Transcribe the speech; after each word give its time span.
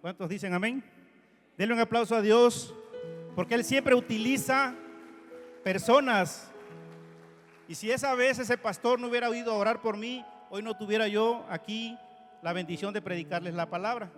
¿Cuántos 0.00 0.30
dicen 0.30 0.54
amén? 0.54 0.82
Denle 1.58 1.74
un 1.74 1.80
aplauso 1.80 2.16
a 2.16 2.22
Dios 2.22 2.74
porque 3.36 3.54
Él 3.54 3.64
siempre 3.64 3.94
utiliza 3.94 4.74
personas. 5.62 6.50
Y 7.68 7.74
si 7.74 7.90
esa 7.90 8.14
vez 8.14 8.38
ese 8.38 8.56
pastor 8.56 8.98
no 8.98 9.08
hubiera 9.08 9.28
oído 9.28 9.54
orar 9.54 9.82
por 9.82 9.98
mí, 9.98 10.24
hoy 10.48 10.62
no 10.62 10.74
tuviera 10.74 11.06
yo 11.06 11.44
aquí 11.50 11.98
la 12.40 12.54
bendición 12.54 12.94
de 12.94 13.02
predicarles 13.02 13.52
la 13.52 13.68
palabra. 13.68 14.10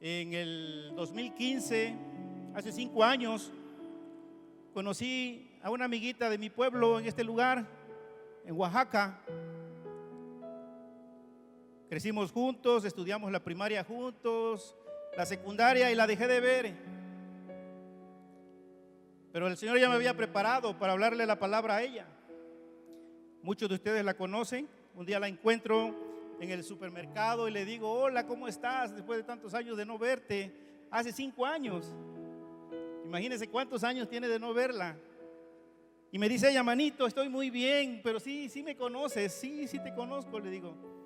En 0.00 0.32
el 0.32 0.94
2015, 0.96 1.94
hace 2.54 2.72
cinco 2.72 3.04
años, 3.04 3.52
conocí 4.72 5.58
a 5.62 5.68
una 5.68 5.84
amiguita 5.84 6.30
de 6.30 6.38
mi 6.38 6.48
pueblo 6.48 6.98
en 6.98 7.04
este 7.04 7.22
lugar, 7.22 7.66
en 8.46 8.56
Oaxaca. 8.56 9.20
Crecimos 11.92 12.32
juntos, 12.32 12.86
estudiamos 12.86 13.30
la 13.30 13.44
primaria 13.44 13.84
juntos, 13.84 14.74
la 15.14 15.26
secundaria 15.26 15.92
y 15.92 15.94
la 15.94 16.06
dejé 16.06 16.26
de 16.26 16.40
ver. 16.40 16.72
Pero 19.30 19.46
el 19.46 19.58
Señor 19.58 19.78
ya 19.78 19.90
me 19.90 19.96
había 19.96 20.16
preparado 20.16 20.78
para 20.78 20.94
hablarle 20.94 21.26
la 21.26 21.38
palabra 21.38 21.76
a 21.76 21.82
ella. 21.82 22.06
Muchos 23.42 23.68
de 23.68 23.74
ustedes 23.74 24.02
la 24.06 24.14
conocen. 24.14 24.66
Un 24.94 25.04
día 25.04 25.20
la 25.20 25.28
encuentro 25.28 25.94
en 26.40 26.50
el 26.50 26.64
supermercado 26.64 27.46
y 27.46 27.50
le 27.50 27.66
digo, 27.66 27.92
hola, 27.92 28.26
¿cómo 28.26 28.48
estás? 28.48 28.94
Después 28.94 29.18
de 29.18 29.24
tantos 29.24 29.52
años 29.52 29.76
de 29.76 29.84
no 29.84 29.98
verte, 29.98 30.50
hace 30.90 31.12
cinco 31.12 31.44
años. 31.44 31.94
Imagínense 33.04 33.50
cuántos 33.50 33.84
años 33.84 34.08
tiene 34.08 34.28
de 34.28 34.38
no 34.38 34.54
verla. 34.54 34.96
Y 36.10 36.18
me 36.18 36.30
dice 36.30 36.48
ella, 36.48 36.62
manito, 36.62 37.06
estoy 37.06 37.28
muy 37.28 37.50
bien, 37.50 38.00
pero 38.02 38.18
sí, 38.18 38.48
sí 38.48 38.62
me 38.62 38.76
conoces, 38.76 39.34
sí, 39.34 39.68
sí 39.68 39.78
te 39.78 39.92
conozco, 39.94 40.40
le 40.40 40.48
digo. 40.50 41.01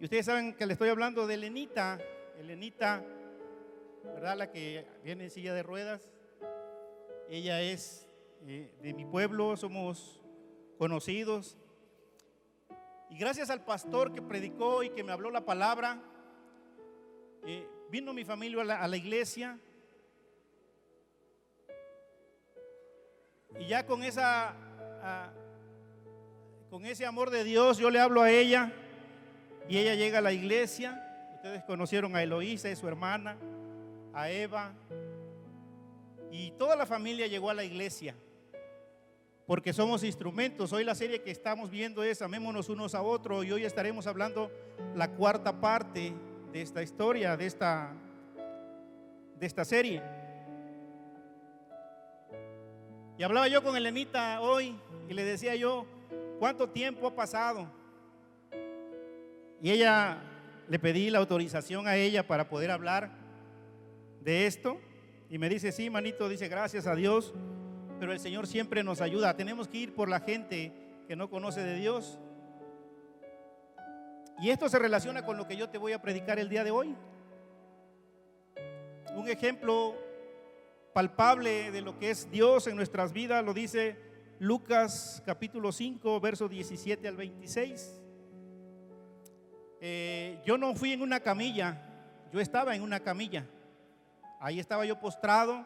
Y 0.00 0.04
ustedes 0.04 0.26
saben 0.26 0.54
que 0.54 0.66
le 0.66 0.72
estoy 0.72 0.88
hablando 0.88 1.26
de 1.26 1.34
Elenita, 1.34 1.98
Elenita, 2.38 3.04
¿verdad? 4.02 4.36
La 4.36 4.50
que 4.50 4.84
viene 5.04 5.24
en 5.24 5.30
silla 5.30 5.54
de 5.54 5.62
ruedas. 5.62 6.10
Ella 7.28 7.62
es 7.62 8.08
eh, 8.46 8.72
de 8.82 8.92
mi 8.92 9.04
pueblo, 9.04 9.56
somos 9.56 10.20
conocidos. 10.78 11.56
Y 13.08 13.16
gracias 13.16 13.50
al 13.50 13.64
pastor 13.64 14.12
que 14.12 14.20
predicó 14.20 14.82
y 14.82 14.90
que 14.90 15.04
me 15.04 15.12
habló 15.12 15.30
la 15.30 15.44
palabra, 15.44 16.02
eh, 17.46 17.66
vino 17.88 18.12
mi 18.12 18.24
familia 18.24 18.62
a 18.62 18.88
la, 18.88 18.96
iglesia. 18.96 19.58
Y 23.60 23.68
ya 23.68 23.86
con 23.86 24.02
esa, 24.02 24.56
con 26.68 26.84
ese 26.84 27.06
amor 27.06 27.30
de 27.30 27.44
Dios, 27.44 27.78
yo 27.78 27.90
le 27.90 28.00
hablo 28.00 28.22
a 28.22 28.30
ella 28.30 28.72
y 29.68 29.78
ella 29.78 29.94
llega 29.94 30.18
a 30.18 30.22
la 30.22 30.32
iglesia. 30.32 31.00
Ustedes 31.36 31.62
conocieron 31.64 32.16
a 32.16 32.22
Eloísa 32.22 32.70
y 32.70 32.76
su 32.76 32.88
hermana, 32.88 33.36
a 34.12 34.30
Eva, 34.30 34.72
y 36.30 36.50
toda 36.52 36.74
la 36.76 36.86
familia 36.86 37.26
llegó 37.26 37.50
a 37.50 37.54
la 37.54 37.64
iglesia 37.64 38.14
porque 39.46 39.72
somos 39.72 40.02
instrumentos. 40.04 40.72
Hoy 40.72 40.84
la 40.84 40.94
serie 40.94 41.22
que 41.22 41.30
estamos 41.30 41.70
viendo 41.70 42.02
es 42.02 42.22
Amémonos 42.22 42.68
unos 42.68 42.94
a 42.94 43.02
otros 43.02 43.44
y 43.44 43.52
hoy 43.52 43.64
estaremos 43.64 44.06
hablando 44.06 44.50
la 44.94 45.10
cuarta 45.10 45.60
parte 45.60 46.12
de 46.52 46.62
esta 46.62 46.82
historia, 46.82 47.36
de 47.36 47.46
esta, 47.46 47.92
de 49.38 49.46
esta 49.46 49.64
serie. 49.64 50.02
Y 53.18 53.22
hablaba 53.22 53.46
yo 53.48 53.62
con 53.62 53.76
Elenita 53.76 54.40
hoy 54.40 54.76
y 55.08 55.14
le 55.14 55.24
decía 55.24 55.54
yo, 55.54 55.86
¿cuánto 56.38 56.70
tiempo 56.70 57.06
ha 57.06 57.14
pasado? 57.14 57.70
Y 59.64 59.70
ella, 59.70 60.18
le 60.68 60.78
pedí 60.78 61.08
la 61.08 61.20
autorización 61.20 61.88
a 61.88 61.96
ella 61.96 62.26
para 62.26 62.50
poder 62.50 62.70
hablar 62.70 63.08
de 64.20 64.46
esto. 64.46 64.78
Y 65.30 65.38
me 65.38 65.48
dice, 65.48 65.72
sí, 65.72 65.88
manito, 65.88 66.28
dice, 66.28 66.48
gracias 66.48 66.86
a 66.86 66.94
Dios, 66.94 67.32
pero 67.98 68.12
el 68.12 68.20
Señor 68.20 68.46
siempre 68.46 68.84
nos 68.84 69.00
ayuda. 69.00 69.38
Tenemos 69.38 69.66
que 69.66 69.78
ir 69.78 69.94
por 69.94 70.10
la 70.10 70.20
gente 70.20 70.70
que 71.08 71.16
no 71.16 71.30
conoce 71.30 71.62
de 71.62 71.76
Dios. 71.76 72.18
Y 74.38 74.50
esto 74.50 74.68
se 74.68 74.78
relaciona 74.78 75.24
con 75.24 75.38
lo 75.38 75.48
que 75.48 75.56
yo 75.56 75.70
te 75.70 75.78
voy 75.78 75.94
a 75.94 76.02
predicar 76.02 76.38
el 76.38 76.50
día 76.50 76.62
de 76.62 76.70
hoy. 76.70 76.94
Un 79.16 79.30
ejemplo 79.30 79.94
palpable 80.92 81.70
de 81.70 81.80
lo 81.80 81.98
que 81.98 82.10
es 82.10 82.30
Dios 82.30 82.66
en 82.66 82.76
nuestras 82.76 83.14
vidas 83.14 83.42
lo 83.42 83.54
dice 83.54 83.96
Lucas 84.40 85.22
capítulo 85.24 85.72
5, 85.72 86.20
verso 86.20 86.50
17 86.50 87.08
al 87.08 87.16
26. 87.16 88.03
Eh, 89.86 90.40
yo 90.46 90.56
no 90.56 90.74
fui 90.74 90.94
en 90.94 91.02
una 91.02 91.20
camilla, 91.20 91.76
yo 92.32 92.40
estaba 92.40 92.74
en 92.74 92.80
una 92.80 93.00
camilla. 93.00 93.44
Ahí 94.40 94.58
estaba 94.58 94.86
yo 94.86 94.98
postrado 94.98 95.62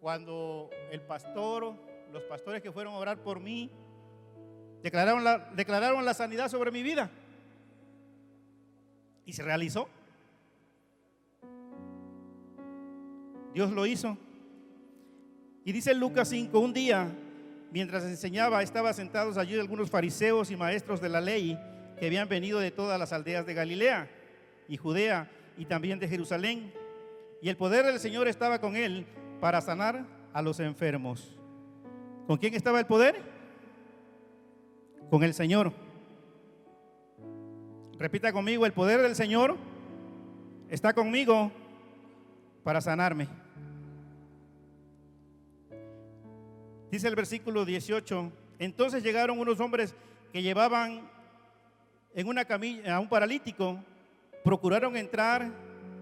cuando 0.00 0.68
el 0.90 1.00
pastor, 1.02 1.76
los 2.12 2.24
pastores 2.24 2.60
que 2.60 2.72
fueron 2.72 2.94
a 2.94 2.96
orar 2.96 3.18
por 3.18 3.38
mí, 3.38 3.70
declararon 4.82 5.22
la, 5.22 5.48
declararon 5.54 6.04
la 6.04 6.12
sanidad 6.12 6.48
sobre 6.48 6.72
mi 6.72 6.82
vida. 6.82 7.08
Y 9.24 9.32
se 9.32 9.44
realizó. 9.44 9.88
Dios 13.54 13.70
lo 13.70 13.86
hizo. 13.86 14.18
Y 15.64 15.70
dice 15.70 15.94
Lucas 15.94 16.30
5, 16.30 16.58
un 16.58 16.72
día, 16.72 17.16
mientras 17.70 18.02
enseñaba, 18.02 18.60
estaban 18.60 18.92
sentados 18.92 19.36
allí 19.36 19.56
algunos 19.56 19.88
fariseos 19.88 20.50
y 20.50 20.56
maestros 20.56 21.00
de 21.00 21.08
la 21.08 21.20
ley 21.20 21.56
que 21.98 22.06
habían 22.06 22.28
venido 22.28 22.58
de 22.58 22.70
todas 22.70 22.98
las 22.98 23.12
aldeas 23.12 23.46
de 23.46 23.54
Galilea 23.54 24.08
y 24.68 24.76
Judea 24.76 25.30
y 25.56 25.64
también 25.64 25.98
de 25.98 26.08
Jerusalén. 26.08 26.72
Y 27.40 27.48
el 27.48 27.56
poder 27.56 27.84
del 27.84 27.98
Señor 27.98 28.28
estaba 28.28 28.60
con 28.60 28.76
él 28.76 29.06
para 29.40 29.60
sanar 29.60 30.04
a 30.32 30.42
los 30.42 30.60
enfermos. 30.60 31.36
¿Con 32.26 32.38
quién 32.38 32.54
estaba 32.54 32.78
el 32.78 32.86
poder? 32.86 33.16
Con 35.10 35.22
el 35.22 35.34
Señor. 35.34 35.72
Repita 37.98 38.32
conmigo, 38.32 38.66
el 38.66 38.72
poder 38.72 39.00
del 39.00 39.14
Señor 39.14 39.56
está 40.68 40.92
conmigo 40.92 41.52
para 42.64 42.80
sanarme. 42.80 43.28
Dice 46.90 47.08
el 47.08 47.14
versículo 47.14 47.64
18, 47.64 48.32
entonces 48.58 49.02
llegaron 49.02 49.38
unos 49.38 49.60
hombres 49.60 49.94
que 50.32 50.42
llevaban 50.42 51.08
en 52.14 52.28
una 52.28 52.44
camilla 52.44 52.96
a 52.96 53.00
un 53.00 53.08
paralítico 53.08 53.78
procuraron 54.44 54.96
entrar 54.96 55.50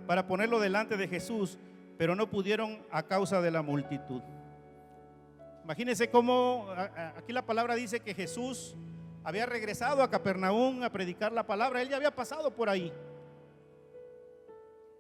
para 0.07 0.27
ponerlo 0.27 0.59
delante 0.59 0.97
de 0.97 1.07
Jesús, 1.09 1.59
pero 1.97 2.15
no 2.15 2.29
pudieron 2.29 2.79
a 2.91 3.03
causa 3.03 3.41
de 3.41 3.51
la 3.51 3.63
multitud. 3.63 4.23
Imagínense 5.65 6.11
cómo 6.11 6.67
aquí 7.17 7.33
la 7.33 7.47
palabra 7.47 7.75
dice 7.75 8.01
que 8.01 8.15
Jesús 8.15 8.75
había 9.23 9.47
regresado 9.47 10.03
a 10.03 10.11
Capernaum 10.11 10.83
a 10.83 10.91
predicar 10.91 11.33
la 11.33 11.47
palabra. 11.47 11.83
Él 11.83 11.89
ya 11.89 11.97
había 11.97 12.15
pasado 12.15 12.51
por 12.51 12.69
ahí. 12.69 12.93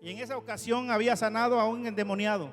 Y 0.01 0.11
en 0.11 0.19
esa 0.19 0.37
ocasión 0.37 0.91
había 0.91 1.17
sanado 1.17 1.59
a 1.59 1.67
un 1.67 1.87
endemoniado. 1.87 2.51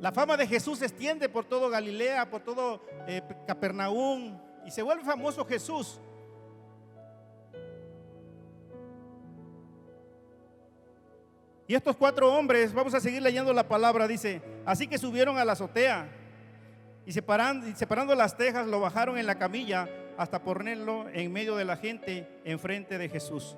La 0.00 0.10
fama 0.10 0.36
de 0.36 0.46
Jesús 0.46 0.78
se 0.80 0.86
extiende 0.86 1.28
por 1.28 1.44
todo 1.44 1.70
Galilea, 1.70 2.28
por 2.28 2.40
todo 2.40 2.80
eh, 3.06 3.22
Capernaum, 3.46 4.36
y 4.64 4.70
se 4.70 4.82
vuelve 4.82 5.04
famoso 5.04 5.44
Jesús. 5.44 6.00
Y 11.72 11.74
estos 11.74 11.96
cuatro 11.96 12.30
hombres, 12.30 12.74
vamos 12.74 12.92
a 12.92 13.00
seguir 13.00 13.22
leyendo 13.22 13.50
la 13.54 13.66
palabra, 13.66 14.06
dice, 14.06 14.42
así 14.66 14.86
que 14.86 14.98
subieron 14.98 15.38
a 15.38 15.44
la 15.46 15.52
azotea 15.52 16.06
y 17.06 17.12
separando, 17.12 17.66
y 17.66 17.74
separando 17.74 18.14
las 18.14 18.36
tejas 18.36 18.66
lo 18.66 18.78
bajaron 18.78 19.16
en 19.16 19.24
la 19.24 19.38
camilla 19.38 19.88
hasta 20.18 20.42
ponerlo 20.42 21.08
en 21.08 21.32
medio 21.32 21.56
de 21.56 21.64
la 21.64 21.78
gente 21.78 22.28
enfrente 22.44 22.98
de 22.98 23.08
Jesús. 23.08 23.56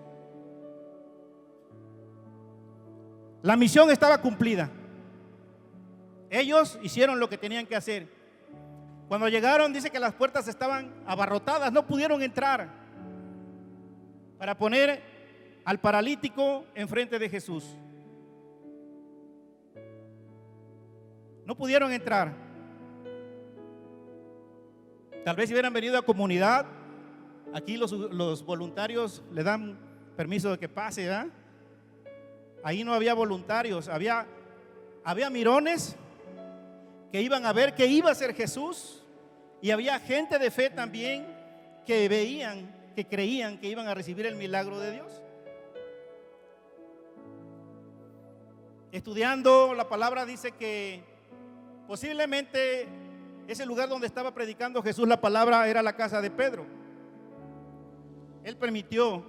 La 3.43 3.57
misión 3.57 3.91
estaba 3.91 4.19
cumplida. 4.19 4.71
Ellos 6.31 6.79
hicieron 6.85 7.19
lo 7.19 7.29
que 7.29 7.37
tenían 7.37 7.67
que 7.67 7.75
hacer. 7.75 8.07
Cuando 9.09 9.29
llegaron, 9.29 9.73
dice 9.73 9.91
que 9.91 9.99
las 9.99 10.15
puertas 10.15 10.47
estaban 10.47 11.03
abarrotadas, 11.05 11.73
no 11.73 11.85
pudieron 11.85 12.23
entrar 12.23 12.69
para 14.39 14.57
poner 14.57 15.03
al 15.65 15.81
paralítico 15.81 16.65
enfrente 16.77 17.19
de 17.19 17.29
Jesús. 17.29 17.77
No 21.47 21.55
pudieron 21.55 21.93
entrar. 21.93 22.33
Tal 25.25 25.37
vez 25.37 25.49
si 25.49 25.55
hubieran 25.55 25.73
venido 25.73 25.99
a 25.99 26.03
comunidad, 26.03 26.67
aquí 27.53 27.77
los, 27.77 28.45
voluntarios 28.45 29.23
le 29.33 29.43
dan 29.43 29.79
permiso 30.17 30.51
de 30.51 30.59
que 30.59 30.69
pase. 30.69 31.11
Ahí 32.63 32.85
no 32.85 32.95
había 32.95 33.15
voluntarios, 33.15 33.89
había, 33.89 34.27
había 35.03 35.31
mirones 35.31 35.97
que 37.13 37.23
iban 37.23 37.47
a 37.47 37.53
ver 37.53 37.75
qué 37.75 37.87
iba 37.87 38.11
a 38.11 38.15
ser 38.15 38.35
Jesús 38.35 39.03
y 39.63 39.71
había 39.71 39.99
gente 40.01 40.39
de 40.39 40.51
fe 40.51 40.69
también 40.69 41.27
que 41.87 42.09
veían, 42.09 42.93
que 42.95 43.07
creían 43.07 43.59
que 43.59 43.69
iban 43.69 43.87
a 43.87 43.95
recibir 43.95 44.27
el 44.27 44.37
milagro 44.37 44.79
de 44.79 44.93
Dios. 44.93 45.23
Estudiando 48.93 49.75
la 49.75 49.89
palabra 49.89 50.27
dice 50.27 50.53
que 50.53 51.14
posiblemente 51.87 52.89
ese 53.47 53.67
lugar 53.67 53.89
donde 53.89 54.07
estaba 54.07 54.33
predicando 54.33 54.83
Jesús 54.83 55.07
la 55.07 55.21
palabra 55.21 55.69
era 55.69 55.83
la 55.83 55.97
casa 55.97 56.21
de 56.21 56.31
Pedro. 56.31 56.67
Él 58.43 58.57
permitió 58.57 59.25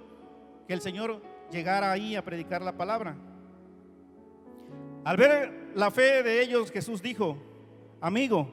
que 0.66 0.74
el 0.74 0.80
Señor 0.80 1.22
llegara 1.50 1.92
ahí 1.92 2.16
a 2.16 2.24
predicar 2.24 2.62
la 2.62 2.76
palabra. 2.76 3.16
Al 5.04 5.16
ver 5.16 5.70
la 5.74 5.90
fe 5.90 6.22
de 6.22 6.42
ellos, 6.42 6.70
Jesús 6.70 7.00
dijo, 7.00 7.36
amigo, 8.00 8.52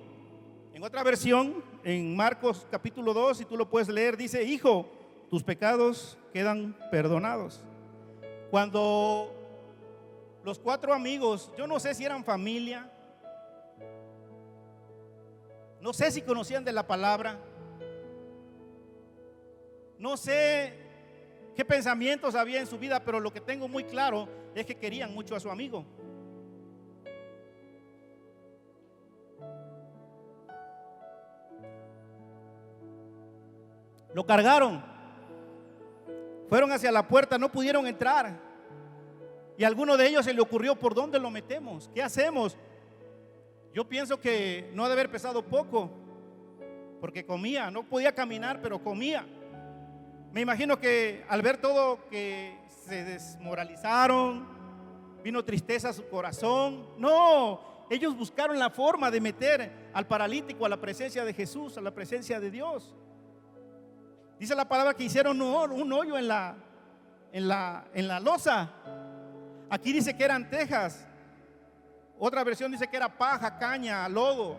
en 0.74 0.84
otra 0.84 1.04
versión, 1.04 1.64
en 1.84 2.16
Marcos 2.16 2.68
capítulo 2.70 3.14
2, 3.14 3.38
si 3.38 3.46
tú 3.46 3.58
lo 3.58 3.70
puedes 3.70 3.90
leer, 3.90 4.18
dice, 4.18 4.44
hijo, 4.44 4.88
tus 5.30 5.44
pecados 5.44 6.18
quedan 6.32 6.78
perdonados. 6.92 7.64
Cuando 8.52 9.34
los 10.44 10.60
cuatro 10.60 10.94
amigos, 10.94 11.52
yo 11.58 11.66
no 11.66 11.80
sé 11.80 11.96
si 11.96 12.06
eran 12.06 12.24
familia, 12.24 12.93
no 15.84 15.92
sé 15.92 16.10
si 16.12 16.22
conocían 16.22 16.64
de 16.64 16.72
la 16.72 16.88
palabra, 16.88 17.38
no 20.00 20.16
sé 20.16 20.74
qué 21.58 21.66
pensamientos 21.66 22.36
había 22.36 22.62
en 22.62 22.68
su 22.68 22.80
vida, 22.80 23.04
pero 23.04 23.20
lo 23.20 23.34
que 23.34 23.42
tengo 23.42 23.68
muy 23.68 23.84
claro 23.84 24.30
es 24.56 24.66
que 24.66 24.76
querían 24.76 25.14
mucho 25.14 25.36
a 25.36 25.42
su 25.42 25.52
amigo. 25.52 25.86
Lo 34.14 34.26
cargaron. 34.26 34.82
Fueron 36.48 36.72
hacia 36.72 36.94
la 36.94 37.06
puerta, 37.06 37.38
no 37.38 37.52
pudieron 37.52 37.86
entrar. 37.88 38.40
Y 39.58 39.66
a 39.66 39.68
alguno 39.68 39.98
de 39.98 40.08
ellos 40.08 40.24
se 40.24 40.34
le 40.34 40.40
ocurrió, 40.40 40.80
¿por 40.80 40.96
dónde 40.96 41.20
lo 41.20 41.30
metemos? 41.30 41.90
¿Qué 41.94 42.02
hacemos? 42.02 42.58
Yo 43.74 43.90
pienso 43.90 44.20
que 44.20 44.70
no 44.74 44.86
ha 44.86 44.88
de 44.88 44.94
haber 44.94 45.10
pesado 45.10 45.44
poco, 45.44 45.90
porque 47.02 47.26
comía, 47.26 47.72
no 47.72 47.84
podía 47.84 48.14
caminar, 48.14 48.62
pero 48.62 48.82
comía. 48.84 49.26
Me 50.32 50.42
imagino 50.42 50.80
que 50.80 51.26
al 51.28 51.42
ver 51.42 51.58
todo 51.58 52.08
que 52.10 52.58
se 52.86 53.04
desmoralizaron, 53.04 54.48
vino 55.24 55.44
tristeza 55.44 55.90
a 55.90 55.94
su 55.94 56.08
corazón. 56.08 56.88
No, 56.98 57.88
ellos 57.90 58.16
buscaron 58.16 58.60
la 58.60 58.70
forma 58.70 59.10
de 59.10 59.22
meter 59.22 59.90
al 59.94 60.06
paralítico 60.06 60.66
a 60.66 60.70
la 60.70 60.80
presencia 60.80 61.26
de 61.26 61.34
Jesús, 61.34 61.78
a 61.78 61.82
la 61.82 61.92
presencia 61.92 62.40
de 62.40 62.52
Dios. 62.52 62.96
Dice 64.40 64.56
la 64.56 64.68
palabra 64.68 64.94
que 64.94 65.04
hicieron 65.04 65.42
un 65.42 65.94
hoyo 65.94 66.18
en 66.18 66.28
la, 66.28 66.56
en 67.32 67.48
la, 67.48 67.86
en 67.94 68.08
la 68.08 68.20
losa. 68.20 68.72
Aquí 69.70 69.94
dice 69.94 70.16
que 70.16 70.24
eran 70.24 70.50
tejas. 70.50 71.08
Otra 72.20 72.44
versión 72.44 72.72
dice 72.72 72.88
que 72.88 72.98
era 72.98 73.10
paja, 73.10 73.58
caña, 73.58 74.08
lodo. 74.08 74.58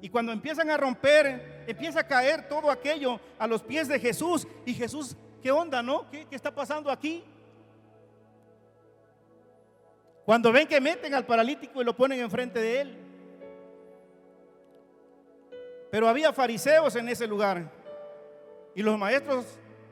Y 0.00 0.08
cuando 0.08 0.32
empiezan 0.32 0.68
a 0.70 0.76
romper, 0.76 1.64
empieza 1.66 2.00
a 2.00 2.06
caer 2.06 2.48
todo 2.48 2.70
aquello 2.70 3.20
a 3.38 3.46
los 3.46 3.62
pies 3.62 3.88
de 3.88 3.98
Jesús. 3.98 4.46
Y 4.66 4.74
Jesús, 4.74 5.16
¿qué 5.42 5.50
onda, 5.50 5.82
no? 5.82 6.10
¿Qué, 6.10 6.26
qué 6.26 6.36
está 6.36 6.54
pasando 6.54 6.90
aquí? 6.90 7.24
Cuando 10.24 10.52
ven 10.52 10.68
que 10.68 10.80
meten 10.80 11.14
al 11.14 11.26
paralítico 11.26 11.80
y 11.80 11.84
lo 11.84 11.96
ponen 11.96 12.20
enfrente 12.20 12.60
de 12.60 12.80
él. 12.80 12.98
Pero 15.90 16.08
había 16.08 16.32
fariseos 16.32 16.96
en 16.96 17.08
ese 17.08 17.26
lugar. 17.26 17.70
Y 18.74 18.82
los 18.82 18.98
maestros 18.98 19.46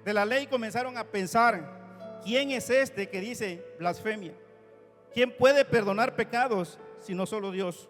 de 0.04 0.14
la 0.14 0.24
ley 0.24 0.46
comenzaron 0.46 0.96
a 0.96 1.04
pensar, 1.04 2.20
¿quién 2.24 2.50
es 2.52 2.70
este 2.70 3.08
que 3.08 3.20
dice 3.20 3.64
blasfemia? 3.78 4.32
¿Quién 5.12 5.36
puede 5.36 5.64
perdonar 5.64 6.14
pecados 6.14 6.78
si 7.00 7.14
no 7.14 7.26
solo 7.26 7.50
Dios? 7.50 7.88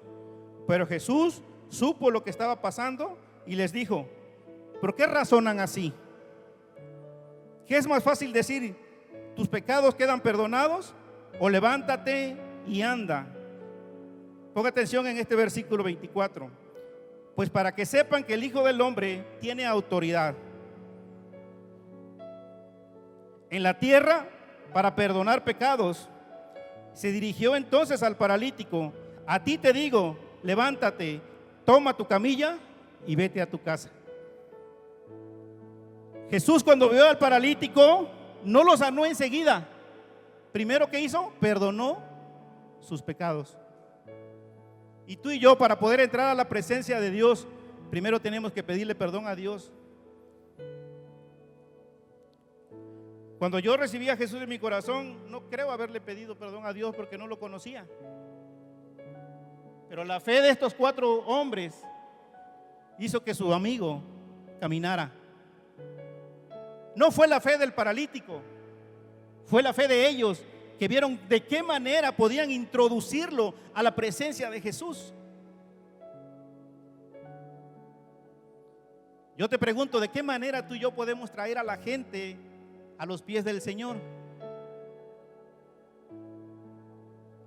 Pero 0.67 0.87
Jesús 0.87 1.43
supo 1.69 2.11
lo 2.11 2.23
que 2.23 2.31
estaba 2.31 2.61
pasando 2.61 3.19
y 3.47 3.57
les 3.57 3.73
dijo, 3.73 4.09
¿por 4.81 4.95
qué 4.95 5.07
razonan 5.07 5.61
así? 5.61 5.93
¿Qué 7.67 7.77
es 7.77 7.87
más 7.87 8.03
fácil 8.03 8.33
decir, 8.33 8.77
tus 9.37 9.49
pecados 9.49 9.95
quedan 9.95 10.21
perdonados 10.21 10.95
o 11.39 11.49
levántate 11.49 12.37
y 12.67 12.83
anda? 12.83 13.27
Ponga 14.55 14.71
atención 14.71 15.07
en 15.07 15.19
este 15.19 15.37
versículo 15.37 15.85
24. 15.85 16.51
Pues 17.37 17.49
para 17.49 17.75
que 17.75 17.87
sepan 17.87 18.25
que 18.25 18.35
el 18.35 18.45
Hijo 18.45 18.65
del 18.65 18.81
Hombre 18.81 19.25
tiene 19.41 19.65
autoridad 19.65 20.35
en 23.49 23.63
la 23.63 23.79
tierra 23.79 24.29
para 24.73 24.95
perdonar 24.95 25.45
pecados. 25.45 26.09
Se 26.93 27.13
dirigió 27.13 27.57
entonces 27.57 28.03
al 28.03 28.17
paralítico, 28.17 28.93
a 29.27 29.43
ti 29.43 29.59
te 29.59 29.73
digo, 29.73 30.19
levántate, 30.43 31.21
toma 31.65 31.97
tu 31.97 32.07
camilla 32.07 32.59
y 33.07 33.15
vete 33.15 33.41
a 33.41 33.49
tu 33.49 33.61
casa. 33.63 33.91
Jesús 36.31 36.63
cuando 36.63 36.89
vio 36.89 37.09
al 37.09 37.19
paralítico 37.19 38.09
no 38.45 38.63
lo 38.63 38.77
sanó 38.77 39.05
enseguida. 39.05 39.67
Primero 40.53 40.89
que 40.89 41.01
hizo, 41.01 41.33
perdonó 41.41 41.99
sus 42.81 43.03
pecados. 43.03 43.57
Y 45.07 45.17
tú 45.17 45.31
y 45.31 45.39
yo 45.39 45.59
para 45.59 45.79
poder 45.79 46.01
entrar 46.01 46.29
a 46.29 46.35
la 46.35 46.49
presencia 46.49 47.01
de 47.01 47.11
Dios, 47.11 47.47
primero 47.91 48.21
tenemos 48.21 48.53
que 48.53 48.63
pedirle 48.63 48.95
perdón 48.95 49.27
a 49.27 49.35
Dios. 49.35 49.73
Cuando 53.41 53.59
yo 53.59 53.75
recibí 53.75 54.11
a 54.11 54.19
Jesús 54.19 54.43
en 54.43 54.51
mi 54.51 54.59
corazón, 54.59 55.31
no 55.31 55.49
creo 55.49 55.71
haberle 55.71 55.99
pedido 55.99 56.37
perdón 56.37 56.67
a 56.67 56.75
Dios 56.75 56.95
porque 56.95 57.17
no 57.17 57.27
lo 57.27 57.39
conocía. 57.39 57.87
Pero 59.89 60.05
la 60.05 60.21
fe 60.21 60.43
de 60.43 60.51
estos 60.51 60.75
cuatro 60.75 61.21
hombres 61.21 61.75
hizo 62.99 63.25
que 63.25 63.33
su 63.33 63.51
amigo 63.55 64.03
caminara. 64.61 65.11
No 66.95 67.11
fue 67.11 67.27
la 67.27 67.41
fe 67.41 67.57
del 67.57 67.73
paralítico, 67.73 68.43
fue 69.47 69.63
la 69.63 69.73
fe 69.73 69.89
de 69.89 70.07
ellos 70.07 70.45
que 70.79 70.87
vieron 70.87 71.19
de 71.27 71.43
qué 71.43 71.63
manera 71.63 72.15
podían 72.15 72.51
introducirlo 72.51 73.55
a 73.73 73.83
la 73.83 73.95
presencia 73.95 74.51
de 74.51 74.61
Jesús. 74.61 75.15
Yo 79.39 79.49
te 79.49 79.59
pregunto, 79.59 79.99
¿de 79.99 80.09
qué 80.09 80.23
manera 80.23 80.69
tú 80.69 80.75
y 80.75 80.81
yo 80.81 80.95
podemos 80.95 81.33
traer 81.33 81.57
a 81.57 81.63
la 81.63 81.79
gente 81.79 82.37
a 83.01 83.07
los 83.07 83.23
pies 83.23 83.47
del 83.47 83.63
Señor. 83.63 83.97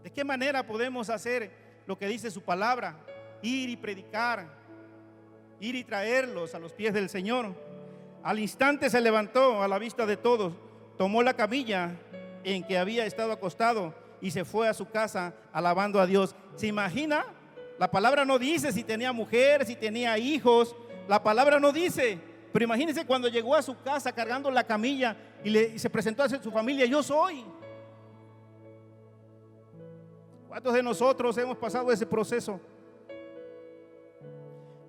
¿De 0.02 0.12
qué 0.12 0.24
manera 0.24 0.66
podemos 0.66 1.12
hacer 1.12 1.52
lo 1.86 1.96
que 1.96 2.08
dice 2.08 2.32
su 2.32 2.42
palabra? 2.42 2.98
Ir 3.44 3.70
y 3.70 3.78
predicar, 3.78 4.48
ir 5.60 5.76
y 5.76 5.84
traerlos 5.84 6.56
a 6.56 6.60
los 6.60 6.74
pies 6.74 6.92
del 6.92 7.08
Señor. 7.08 7.54
Al 8.24 8.40
instante 8.40 8.90
se 8.90 9.00
levantó 9.00 9.62
a 9.62 9.68
la 9.68 9.78
vista 9.78 10.08
de 10.08 10.18
todos, 10.18 10.54
tomó 10.98 11.22
la 11.22 11.36
camilla 11.36 12.00
en 12.44 12.64
que 12.64 12.80
había 12.80 13.06
estado 13.06 13.32
acostado 13.32 13.94
y 14.22 14.32
se 14.32 14.46
fue 14.46 14.68
a 14.68 14.74
su 14.74 14.90
casa 14.90 15.36
alabando 15.52 16.02
a 16.02 16.08
Dios. 16.08 16.36
¿Se 16.56 16.66
imagina? 16.66 17.28
La 17.78 17.92
palabra 17.92 18.26
no 18.26 18.40
dice 18.40 18.72
si 18.72 18.84
tenía 18.84 19.14
mujer, 19.14 19.68
si 19.68 19.76
tenía 19.76 20.18
hijos. 20.18 20.76
La 21.08 21.22
palabra 21.22 21.60
no 21.60 21.72
dice. 21.72 22.33
Pero 22.54 22.66
imagínense 22.66 23.04
cuando 23.04 23.28
llegó 23.28 23.56
a 23.56 23.64
su 23.64 23.76
casa 23.82 24.12
cargando 24.12 24.52
la 24.52 24.64
camilla 24.64 25.18
y, 25.44 25.50
le, 25.50 25.80
se 25.80 25.90
presentó 25.90 26.22
a 26.22 26.30
su 26.30 26.52
familia, 26.52 26.86
yo 26.86 27.02
soy. 27.02 27.44
¿Cuántos 30.48 30.72
de 30.76 30.84
nosotros 30.84 31.36
hemos 31.40 31.58
pasado 31.58 31.92
ese 31.92 32.06
proceso? 32.06 32.62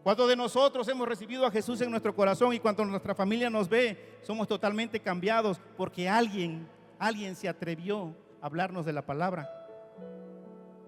¿Cuántos 0.02 0.28
de 0.28 0.36
nosotros 0.36 0.86
hemos 0.88 1.08
recibido 1.08 1.46
a 1.46 1.50
Jesús 1.50 1.80
en 1.80 1.90
nuestro 1.90 2.14
corazón 2.14 2.52
y 2.52 2.60
cuando 2.60 2.84
nuestra 2.84 3.14
familia 3.14 3.48
nos 3.48 3.66
ve, 3.66 4.18
somos 4.20 4.46
totalmente 4.46 5.00
cambiados 5.00 5.58
porque 5.78 6.06
alguien, 6.06 6.68
alguien 6.98 7.34
se 7.34 7.48
atrevió 7.48 8.14
a 8.42 8.46
hablarnos 8.46 8.84
de 8.84 8.92
la 8.92 9.06
palabra? 9.06 9.48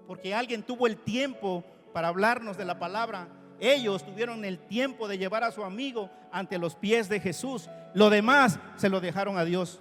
Porque 0.06 0.34
alguien 0.34 0.62
tuvo 0.62 0.86
el 0.86 0.98
tiempo 0.98 1.64
para 1.94 2.08
hablarnos 2.08 2.58
de 2.58 2.66
la 2.66 2.78
palabra 2.78 3.28
ellos 3.60 4.04
tuvieron 4.04 4.44
el 4.44 4.58
tiempo 4.58 5.08
de 5.08 5.18
llevar 5.18 5.44
a 5.44 5.50
su 5.50 5.64
amigo 5.64 6.10
ante 6.30 6.58
los 6.58 6.74
pies 6.74 7.08
de 7.08 7.20
Jesús. 7.20 7.68
Lo 7.94 8.10
demás 8.10 8.58
se 8.76 8.88
lo 8.88 9.00
dejaron 9.00 9.38
a 9.38 9.44
Dios. 9.44 9.80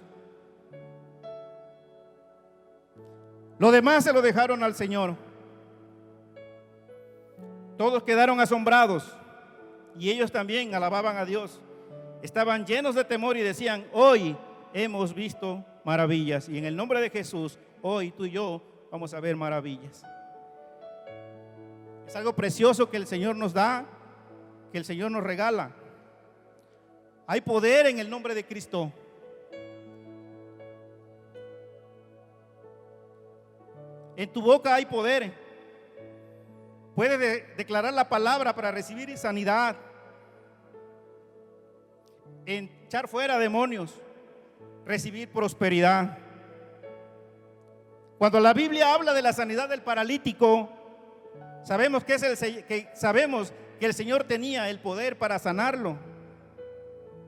Lo 3.58 3.70
demás 3.70 4.04
se 4.04 4.12
lo 4.12 4.22
dejaron 4.22 4.62
al 4.62 4.74
Señor. 4.74 5.16
Todos 7.76 8.02
quedaron 8.02 8.40
asombrados 8.40 9.16
y 9.98 10.10
ellos 10.10 10.32
también 10.32 10.74
alababan 10.74 11.16
a 11.16 11.24
Dios. 11.24 11.60
Estaban 12.22 12.64
llenos 12.64 12.94
de 12.94 13.04
temor 13.04 13.36
y 13.36 13.42
decían, 13.42 13.86
hoy 13.92 14.36
hemos 14.72 15.14
visto 15.14 15.64
maravillas. 15.84 16.48
Y 16.48 16.58
en 16.58 16.64
el 16.64 16.76
nombre 16.76 17.00
de 17.00 17.10
Jesús, 17.10 17.58
hoy 17.82 18.10
tú 18.10 18.24
y 18.24 18.30
yo 18.30 18.62
vamos 18.90 19.12
a 19.14 19.20
ver 19.20 19.36
maravillas. 19.36 20.04
Es 22.06 22.14
algo 22.14 22.34
precioso 22.34 22.88
que 22.88 22.96
el 22.96 23.06
Señor 23.06 23.34
nos 23.34 23.52
da, 23.52 23.84
que 24.70 24.78
el 24.78 24.84
Señor 24.84 25.10
nos 25.10 25.24
regala. 25.24 25.72
Hay 27.26 27.40
poder 27.40 27.86
en 27.86 27.98
el 27.98 28.08
nombre 28.08 28.34
de 28.34 28.46
Cristo. 28.46 28.92
En 34.16 34.32
tu 34.32 34.40
boca 34.40 34.74
hay 34.74 34.86
poder. 34.86 35.32
Puedes 36.94 37.56
declarar 37.56 37.92
la 37.92 38.08
palabra 38.08 38.54
para 38.54 38.70
recibir 38.70 39.16
sanidad. 39.18 39.76
En 42.46 42.70
echar 42.86 43.08
fuera 43.08 43.38
demonios. 43.38 43.92
Recibir 44.86 45.28
prosperidad. 45.30 46.18
Cuando 48.16 48.38
la 48.38 48.54
Biblia 48.54 48.94
habla 48.94 49.12
de 49.12 49.20
la 49.20 49.32
sanidad 49.32 49.68
del 49.68 49.82
paralítico, 49.82 50.70
sabemos 51.66 52.04
que, 52.04 52.88
el 53.80 53.94
Señor 53.94 54.24
tenía 54.24 54.70
el 54.70 54.78
poder 54.78 55.18
para 55.18 55.38
sanarlo, 55.38 55.98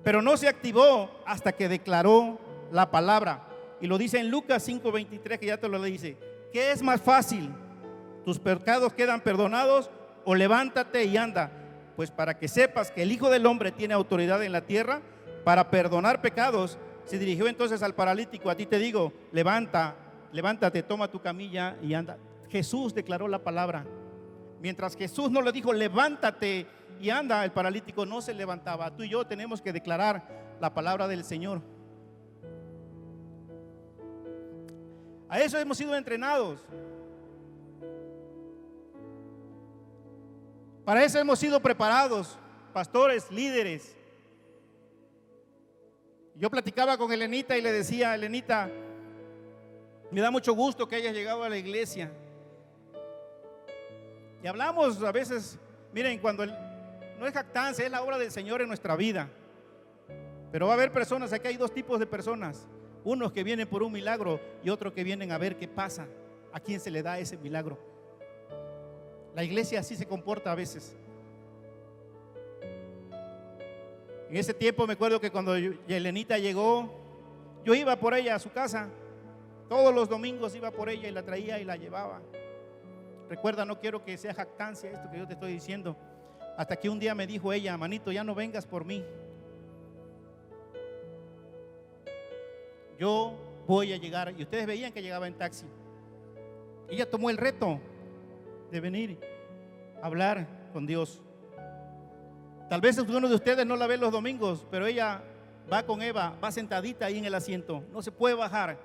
pero 0.05 0.23
no 0.23 0.37
se 0.37 0.49
activó 0.49 1.11
hasta 1.27 1.53
que 1.53 1.69
declaró 1.69 2.39
la 2.71 2.91
palabra. 2.91 3.45
Y 3.81 3.87
lo 3.87 3.99
dice 3.99 4.19
en 4.19 4.31
Lucas 4.31 4.67
5:23, 4.67 5.39
que 5.39 5.47
ya 5.47 5.59
te 5.59 5.69
lo 5.69 5.83
dice. 5.83 6.17
¿Qué 6.53 6.71
es 6.71 6.83
más 6.83 7.03
fácil? 7.03 7.51
¿Tus 8.25 8.39
pecados 8.39 8.93
quedan 8.95 9.21
perdonados 9.21 9.91
o 10.25 10.35
levántate 10.35 11.05
y 11.05 11.17
anda? 11.17 11.51
Pues 11.97 12.11
para 12.11 12.39
que 12.39 12.49
sepas 12.49 12.91
que 12.91 13.03
el 13.03 13.13
Hijo 13.13 13.29
del 13.29 13.45
Hombre 13.45 13.73
tiene 13.73 13.95
autoridad 13.95 14.43
en 14.43 14.53
la 14.53 14.63
tierra 14.63 15.03
para 15.45 15.69
perdonar 15.71 16.23
pecados, 16.23 16.79
se 17.05 17.19
dirigió 17.19 17.49
entonces 17.49 17.83
al 17.83 17.95
paralítico. 17.95 18.51
A 18.51 18.55
ti 18.55 18.67
te 18.67 18.79
digo, 18.79 19.13
levanta, 19.33 19.97
levántate, 20.33 20.83
toma 20.83 21.09
tu 21.09 21.21
camilla 21.21 21.77
y 21.83 21.95
anda. 21.95 22.19
Jesús 22.49 22.95
declaró 22.95 23.29
la 23.29 23.43
palabra. 23.43 23.85
Mientras 24.61 24.97
Jesús 24.97 25.31
no 25.31 25.41
le 25.41 25.53
dijo, 25.53 25.73
levántate 25.73 26.67
y 27.01 27.11
anda, 27.11 27.45
el 27.45 27.53
paralítico 27.53 28.05
no 28.05 28.21
se 28.21 28.35
levantaba. 28.35 28.95
Tú 28.95 29.05
y 29.05 29.09
yo 29.09 29.27
tenemos 29.27 29.63
que 29.63 29.73
declarar 29.73 30.57
la 30.61 30.75
palabra 30.75 31.07
del 31.07 31.25
Señor. 31.25 31.63
A 35.29 35.41
eso 35.41 35.59
hemos 35.59 35.77
sido 35.77 35.95
entrenados. 35.95 36.61
Para 40.85 41.05
eso 41.05 41.19
hemos 41.19 41.39
sido 41.39 41.61
preparados, 41.61 42.39
pastores, 42.73 43.31
líderes. 43.31 43.95
Yo 46.35 46.51
platicaba 46.51 46.97
con 46.97 47.13
Elenita 47.13 47.59
y 47.59 47.61
le 47.61 47.73
decía, 47.73 48.15
Elenita, 48.15 48.71
me 50.11 50.21
da 50.21 50.31
mucho 50.31 50.55
gusto 50.55 50.89
que 50.89 50.97
hayas 50.97 51.13
llegado 51.13 51.45
a 51.45 51.49
la 51.49 51.59
iglesia. 51.59 52.11
Y 54.43 54.47
hablamos 54.47 55.03
a 55.03 55.13
veces, 55.13 55.59
miren, 55.93 56.19
cuando 56.19 56.47
no 56.47 57.27
es 57.27 57.33
jactancia, 57.33 57.85
es 57.85 57.91
la 57.91 58.03
obra 58.03 58.19
del 58.19 58.31
Señor 58.31 58.63
en 58.63 58.69
nuestra 58.69 58.95
vida. 58.97 59.29
Pero 60.53 60.67
va 60.67 60.73
a 60.73 60.77
haber 60.77 60.93
personas, 60.93 61.33
aquí 61.33 61.49
hay 61.49 61.57
dos 61.57 61.73
tipos 61.73 61.99
de 61.99 62.07
personas. 62.07 62.67
Unos 63.05 63.33
que 63.33 63.45
vienen 63.45 63.69
por 63.69 63.83
un 63.83 63.93
milagro 63.93 64.41
y 64.63 64.71
otros 64.71 64.93
que 64.93 65.05
vienen 65.05 65.33
a 65.33 65.39
ver 65.39 65.57
qué 65.57 65.69
pasa, 65.69 66.07
a 66.53 66.61
quién 66.61 66.81
se 66.81 66.91
le 66.91 67.03
da 67.03 67.19
ese 67.19 67.37
milagro. 67.37 67.79
La 69.35 69.45
iglesia 69.45 69.81
así 69.81 69.97
se 69.97 70.07
comporta 70.07 70.53
a 70.53 70.55
veces. 70.55 70.97
En 74.31 74.37
ese 74.37 74.53
tiempo 74.53 74.87
me 74.87 74.93
acuerdo 74.93 75.21
que 75.21 75.31
cuando 75.31 75.55
Elenita 75.55 76.39
llegó, 76.39 76.93
yo 77.65 77.75
iba 77.75 77.97
por 77.97 78.15
ella 78.15 78.35
a 78.35 78.39
su 78.39 78.51
casa. 78.51 78.89
Todos 79.69 79.95
los 79.95 80.09
domingos 80.09 80.55
iba 80.55 80.71
por 80.71 80.89
ella 80.89 81.09
y 81.09 81.13
la 81.13 81.23
traía 81.23 81.59
y 81.59 81.65
la 81.65 81.77
llevaba. 81.77 82.21
Recuerda, 83.29 83.65
no 83.65 83.79
quiero 83.79 84.05
que 84.05 84.17
sea 84.17 84.33
jactancia 84.33 84.91
esto 84.91 85.11
que 85.11 85.19
yo 85.19 85.27
te 85.27 85.35
estoy 85.35 85.53
diciendo. 85.53 85.97
Hasta 86.57 86.77
que 86.77 86.89
un 86.89 86.99
día 86.99 87.15
me 87.15 87.27
dijo 87.27 87.53
ella, 87.53 87.77
manito, 87.77 88.11
ya 88.11 88.25
no 88.25 88.35
vengas 88.35 88.67
por 88.67 88.85
mí. 88.85 89.05
Yo 92.99 93.37
voy 93.67 93.93
a 93.93 93.97
llegar. 93.97 94.35
Y 94.37 94.43
ustedes 94.43 94.67
veían 94.67 94.93
que 94.93 95.03
llegaba 95.03 95.29
en 95.29 95.35
taxi. 95.35 95.67
Ella 96.89 97.09
tomó 97.09 97.31
el 97.31 97.37
reto 97.37 97.79
de 98.71 98.81
venir 98.81 99.19
a 100.03 100.07
hablar 100.07 100.47
con 100.73 100.87
Dios. 100.87 101.23
Tal 102.69 102.81
vez 102.81 102.99
uno 102.99 103.29
de 103.29 103.35
ustedes 103.35 103.65
no 103.67 103.77
la 103.77 103.87
ve 103.87 103.97
los 103.97 104.11
domingos, 104.11 104.67
pero 104.71 104.87
ella 104.87 105.23
va 105.73 105.85
con 105.85 106.03
Eva, 106.03 106.35
va 106.43 106.51
sentadita 106.51 107.07
ahí 107.07 107.19
en 107.19 107.25
el 107.25 107.35
asiento. 107.35 107.85
No 107.93 108.03
se 108.03 108.11
puede 108.11 108.35
bajar. 108.35 108.79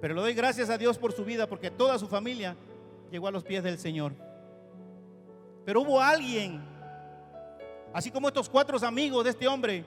Pero 0.00 0.14
le 0.14 0.20
doy 0.20 0.34
gracias 0.34 0.70
a 0.70 0.78
Dios 0.78 0.96
por 0.98 1.12
su 1.12 1.24
vida 1.24 1.46
porque 1.46 1.70
toda 1.70 1.98
su 1.98 2.06
familia 2.06 2.56
llegó 3.10 3.26
a 3.28 3.30
los 3.30 3.44
pies 3.44 3.62
del 3.62 3.78
Señor. 3.78 4.12
Pero 5.64 5.82
hubo 5.82 6.00
alguien, 6.00 6.60
así 7.92 8.10
como 8.10 8.28
estos 8.28 8.48
cuatro 8.48 8.78
amigos 8.86 9.24
de 9.24 9.30
este 9.30 9.48
hombre, 9.48 9.84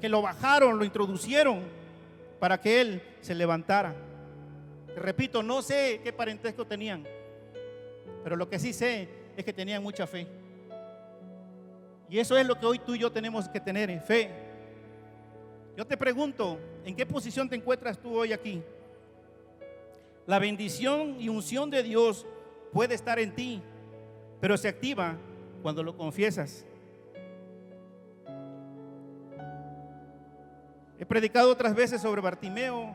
que 0.00 0.08
lo 0.08 0.22
bajaron, 0.22 0.78
lo 0.78 0.84
introducieron 0.84 1.62
para 2.38 2.60
que 2.60 2.80
él 2.80 3.02
se 3.20 3.34
levantara. 3.34 3.94
repito, 4.96 5.42
no 5.42 5.62
sé 5.62 6.00
qué 6.04 6.12
parentesco 6.12 6.66
tenían, 6.66 7.04
pero 8.22 8.36
lo 8.36 8.48
que 8.48 8.58
sí 8.58 8.72
sé 8.72 9.08
es 9.36 9.44
que 9.44 9.52
tenían 9.52 9.82
mucha 9.82 10.06
fe. 10.06 10.26
Y 12.08 12.18
eso 12.18 12.36
es 12.36 12.46
lo 12.46 12.58
que 12.58 12.66
hoy 12.66 12.78
tú 12.78 12.94
y 12.94 12.98
yo 12.98 13.10
tenemos 13.10 13.48
que 13.48 13.60
tener, 13.60 13.98
fe. 14.00 14.30
Yo 15.76 15.86
te 15.86 15.96
pregunto, 15.96 16.60
¿en 16.84 16.94
qué 16.94 17.06
posición 17.06 17.48
te 17.48 17.56
encuentras 17.56 17.98
tú 17.98 18.16
hoy 18.16 18.32
aquí? 18.32 18.62
La 20.26 20.38
bendición 20.38 21.16
y 21.20 21.28
unción 21.28 21.70
de 21.70 21.82
Dios 21.82 22.26
puede 22.72 22.94
estar 22.94 23.18
en 23.18 23.34
ti, 23.34 23.62
pero 24.40 24.56
se 24.56 24.68
activa 24.68 25.16
cuando 25.62 25.82
lo 25.82 25.96
confiesas. 25.96 26.64
He 30.98 31.04
predicado 31.04 31.50
otras 31.50 31.74
veces 31.74 32.00
sobre 32.00 32.22
Bartimeo. 32.22 32.94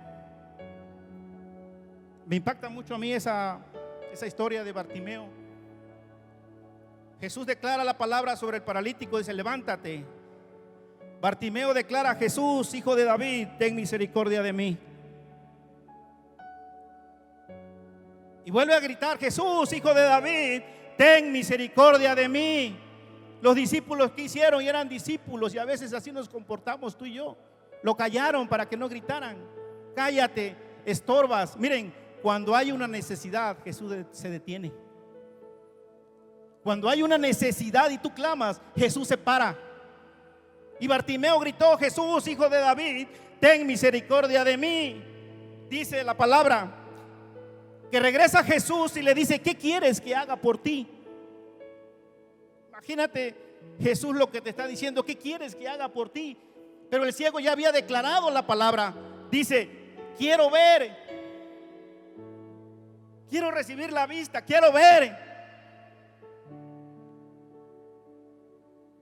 Me 2.26 2.38
impacta 2.38 2.70
mucho 2.70 2.96
a 2.96 2.98
mí 2.98 3.12
esa, 3.12 3.60
esa 4.12 4.26
historia 4.26 4.64
de 4.64 4.72
Bartimeo. 4.72 5.28
Jesús 7.20 7.46
declara 7.46 7.84
la 7.84 7.98
palabra 7.98 8.36
sobre 8.36 8.58
el 8.58 8.64
paralítico, 8.64 9.18
dice, 9.18 9.34
levántate. 9.34 10.06
Bartimeo 11.22 11.74
declara, 11.74 12.16
Jesús, 12.16 12.74
hijo 12.74 12.96
de 12.96 13.04
David, 13.04 13.48
ten 13.60 13.76
misericordia 13.76 14.42
de 14.42 14.54
mí. 14.54 14.78
Y 18.46 18.52
vuelve 18.52 18.74
a 18.74 18.80
gritar, 18.80 19.18
Jesús, 19.18 19.72
hijo 19.74 19.94
de 19.94 20.02
David, 20.02 20.62
ten 20.98 21.32
misericordia 21.32 22.16
de 22.16 22.28
mí. 22.28 22.78
Los 23.42 23.56
discípulos 23.56 24.12
que 24.12 24.24
hicieron 24.24 24.62
y 24.62 24.68
eran 24.68 24.90
discípulos 24.90 25.54
y 25.54 25.58
a 25.58 25.66
veces 25.66 25.94
así 25.94 26.12
nos 26.12 26.28
comportamos 26.28 26.98
tú 26.98 27.06
y 27.06 27.14
yo. 27.14 27.38
Lo 27.84 27.96
callaron 27.96 28.48
para 28.48 28.68
que 28.68 28.76
no 28.76 28.90
gritaran. 28.90 29.38
Cállate, 29.96 30.56
estorbas. 30.86 31.56
Miren, 31.58 31.94
cuando 32.22 32.56
hay 32.56 32.72
una 32.72 32.88
necesidad, 32.88 33.58
Jesús 33.64 33.94
se 34.12 34.30
detiene. 34.30 34.74
Cuando 36.64 36.90
hay 36.90 37.02
una 37.02 37.18
necesidad 37.18 37.90
y 37.90 37.98
tú 37.98 38.14
clamas, 38.14 38.62
Jesús 38.76 39.08
se 39.08 39.18
para. 39.18 39.58
Y 40.80 40.88
Bartimeo 40.88 41.40
gritó, 41.40 41.78
Jesús, 41.78 42.28
hijo 42.28 42.50
de 42.50 42.60
David, 42.60 43.08
ten 43.40 43.66
misericordia 43.66 44.44
de 44.44 44.58
mí. 44.58 45.04
Dice 45.70 46.04
la 46.04 46.16
palabra, 46.16 46.79
que 47.90 48.00
regresa 48.00 48.44
Jesús 48.44 48.96
y 48.98 49.02
le 49.02 49.14
dice, 49.14 49.40
¿qué 49.40 49.56
quieres 49.56 50.00
que 50.00 50.16
haga 50.16 50.36
por 50.36 50.58
ti? 50.62 50.88
Imagínate 52.70 53.36
Jesús 53.80 54.16
lo 54.16 54.30
que 54.30 54.42
te 54.42 54.50
está 54.50 54.68
diciendo, 54.68 55.04
¿qué 55.04 55.18
quieres 55.18 55.56
que 55.56 55.68
haga 55.68 55.90
por 55.90 56.10
ti? 56.10 56.38
Pero 56.90 57.04
el 57.04 57.14
ciego 57.14 57.40
ya 57.40 57.52
había 57.52 57.72
declarado 57.72 58.30
la 58.32 58.46
palabra. 58.46 58.94
Dice, 59.30 59.70
quiero 60.18 60.50
ver, 60.50 60.96
quiero 63.30 63.52
recibir 63.52 63.92
la 63.92 64.08
vista, 64.08 64.42
quiero 64.44 64.72
ver. 64.72 65.30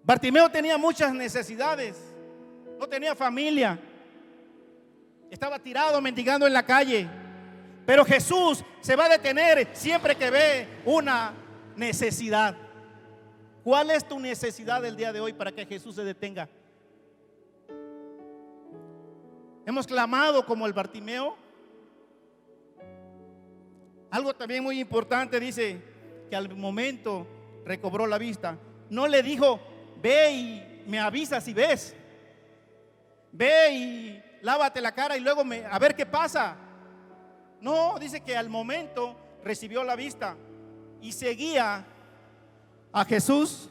Bartimeo 0.04 0.50
tenía 0.50 0.78
muchas 0.78 1.14
necesidades, 1.14 1.98
no 2.80 2.88
tenía 2.88 3.14
familia, 3.14 3.78
estaba 5.30 5.60
tirado 5.60 6.00
mendigando 6.02 6.48
en 6.48 6.54
la 6.54 6.66
calle. 6.66 7.08
Pero 7.88 8.04
Jesús 8.04 8.66
se 8.82 8.98
va 8.98 9.06
a 9.06 9.10
detener 9.10 9.70
siempre 9.72 10.14
que 10.18 10.30
ve 10.30 10.68
una 10.84 11.34
necesidad. 11.78 12.54
¿Cuál 13.64 13.92
es 13.92 14.06
tu 14.06 14.20
necesidad 14.20 14.84
el 14.84 14.98
día 14.98 15.14
de 15.14 15.22
hoy 15.22 15.32
para 15.32 15.54
que 15.54 15.66
Jesús 15.66 15.96
se 15.96 16.04
detenga? 16.04 16.50
Hemos 19.66 19.88
clamado 19.88 20.46
como 20.46 20.68
el 20.68 20.74
Bartimeo. 20.74 21.38
Algo 24.12 24.34
también 24.34 24.66
muy 24.66 24.82
importante 24.82 25.40
dice 25.40 25.82
que 26.30 26.36
al 26.36 26.54
momento 26.58 27.26
recobró 27.64 28.06
la 28.06 28.18
vista. 28.18 28.58
No 28.90 29.08
le 29.08 29.24
dijo, 29.24 29.62
ve 30.02 30.32
y 30.34 30.84
me 30.88 31.00
avisas 31.00 31.42
si 31.42 31.54
ves. 31.54 31.96
Ve 33.32 33.72
y 33.72 34.24
lávate 34.42 34.82
la 34.82 34.92
cara 34.92 35.16
y 35.16 35.22
luego 35.22 35.44
a 35.72 35.80
ver 35.80 35.96
qué 35.96 36.06
pasa. 36.06 36.67
No, 37.62 37.98
dice 38.00 38.22
que 38.22 38.36
al 38.38 38.50
momento 38.50 39.16
recibió 39.44 39.84
la 39.84 39.96
vista 39.96 40.36
y 41.02 41.12
seguía 41.12 41.86
a 42.92 43.06
Jesús 43.06 43.70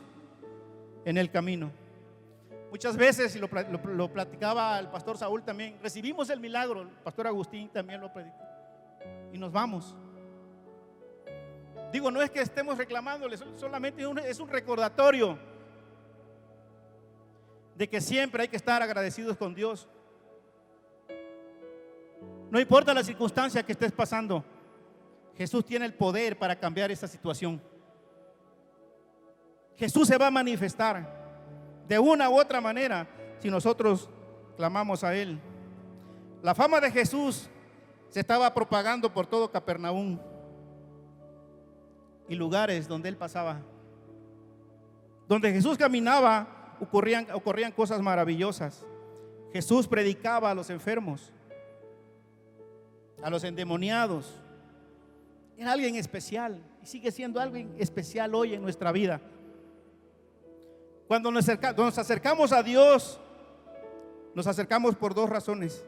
en 1.04 1.16
el 1.18 1.30
camino. 1.30 1.70
Muchas 2.70 2.96
veces, 2.96 3.34
y 3.36 3.38
lo, 3.38 4.12
platicaba 4.12 4.78
el 4.78 4.88
pastor 4.88 5.16
Saúl 5.16 5.42
también, 5.42 5.78
recibimos 5.82 6.28
el 6.30 6.40
milagro, 6.40 6.82
el 6.82 6.88
pastor 6.88 7.26
Agustín 7.26 7.68
también 7.68 8.00
lo 8.00 8.12
predicó. 8.12 8.36
y 9.32 9.38
nos 9.38 9.52
vamos. 9.52 9.94
Digo, 11.92 12.10
no 12.10 12.20
es 12.20 12.30
que 12.30 12.40
estemos 12.40 12.76
reclamándole, 12.76 13.38
solamente 13.56 14.02
es 14.28 14.40
un 14.40 14.48
recordatorio 14.48 15.38
de 17.76 17.88
que 17.88 18.00
siempre 18.00 18.42
hay 18.42 18.48
que 18.48 18.56
estar 18.56 18.82
agradecidos 18.82 19.36
con 19.36 19.54
Dios. 19.54 19.88
No 22.50 22.60
importa 22.60 22.94
la 22.94 23.02
circunstancia 23.02 23.62
que 23.64 23.72
estés 23.72 23.92
pasando, 23.92 24.44
Jesús 25.36 25.64
tiene 25.64 25.84
el 25.84 25.94
poder 25.94 26.38
para 26.38 26.56
cambiar 26.56 26.90
esa 26.90 27.08
situación. 27.08 27.60
Jesús 29.76 30.08
se 30.08 30.16
va 30.16 30.28
a 30.28 30.30
manifestar 30.30 31.06
de 31.86 31.98
una 31.98 32.30
u 32.30 32.38
otra 32.38 32.60
manera 32.60 33.06
si 33.38 33.50
nosotros 33.50 34.08
clamamos 34.56 35.04
a 35.04 35.14
Él. 35.14 35.38
La 36.42 36.54
fama 36.54 36.80
de 36.80 36.90
Jesús 36.90 37.48
se 38.08 38.20
estaba 38.20 38.52
propagando 38.54 39.12
por 39.12 39.26
todo 39.26 39.50
Capernaum 39.50 40.18
y 42.28 42.34
lugares 42.34 42.88
donde 42.88 43.08
Él 43.08 43.16
pasaba. 43.16 43.60
Donde 45.28 45.52
Jesús 45.52 45.76
caminaba 45.76 46.76
ocurrían, 46.80 47.26
ocurrían 47.32 47.72
cosas 47.72 48.00
maravillosas. 48.00 48.86
Jesús 49.52 49.86
predicaba 49.86 50.50
a 50.50 50.54
los 50.54 50.70
enfermos, 50.70 51.32
a 53.22 53.30
los 53.30 53.44
endemoniados. 53.44 54.40
Era 55.56 55.72
alguien 55.72 55.96
especial 55.96 56.60
y 56.82 56.86
sigue 56.86 57.10
siendo 57.10 57.40
alguien 57.40 57.74
especial 57.78 58.34
hoy 58.34 58.54
en 58.54 58.62
nuestra 58.62 58.92
vida. 58.92 59.20
Cuando 61.08 61.30
nos, 61.30 61.48
acercamos 61.98 62.52
a 62.52 62.62
Dios, 62.62 63.20
nos 64.34 64.46
acercamos 64.46 64.96
por 64.96 65.14
dos 65.14 65.30
razones. 65.30 65.84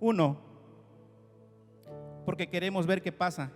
Uno, 0.00 0.38
porque 2.24 2.48
queremos 2.48 2.86
ver 2.86 3.02
qué 3.02 3.12
pasa. 3.12 3.50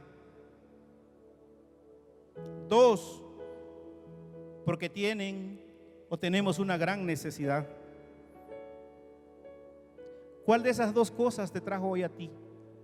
Dos, 2.68 3.22
porque 4.64 4.90
tienen 4.90 5.60
o 6.10 6.18
tenemos 6.18 6.58
una 6.58 6.76
gran 6.76 7.06
necesidad. 7.06 7.66
¿Cuál 10.44 10.62
de 10.62 10.70
esas 10.70 10.92
dos 10.92 11.10
cosas 11.10 11.50
te 11.50 11.60
trajo 11.60 11.88
hoy 11.88 12.02
a 12.02 12.08
ti, 12.08 12.30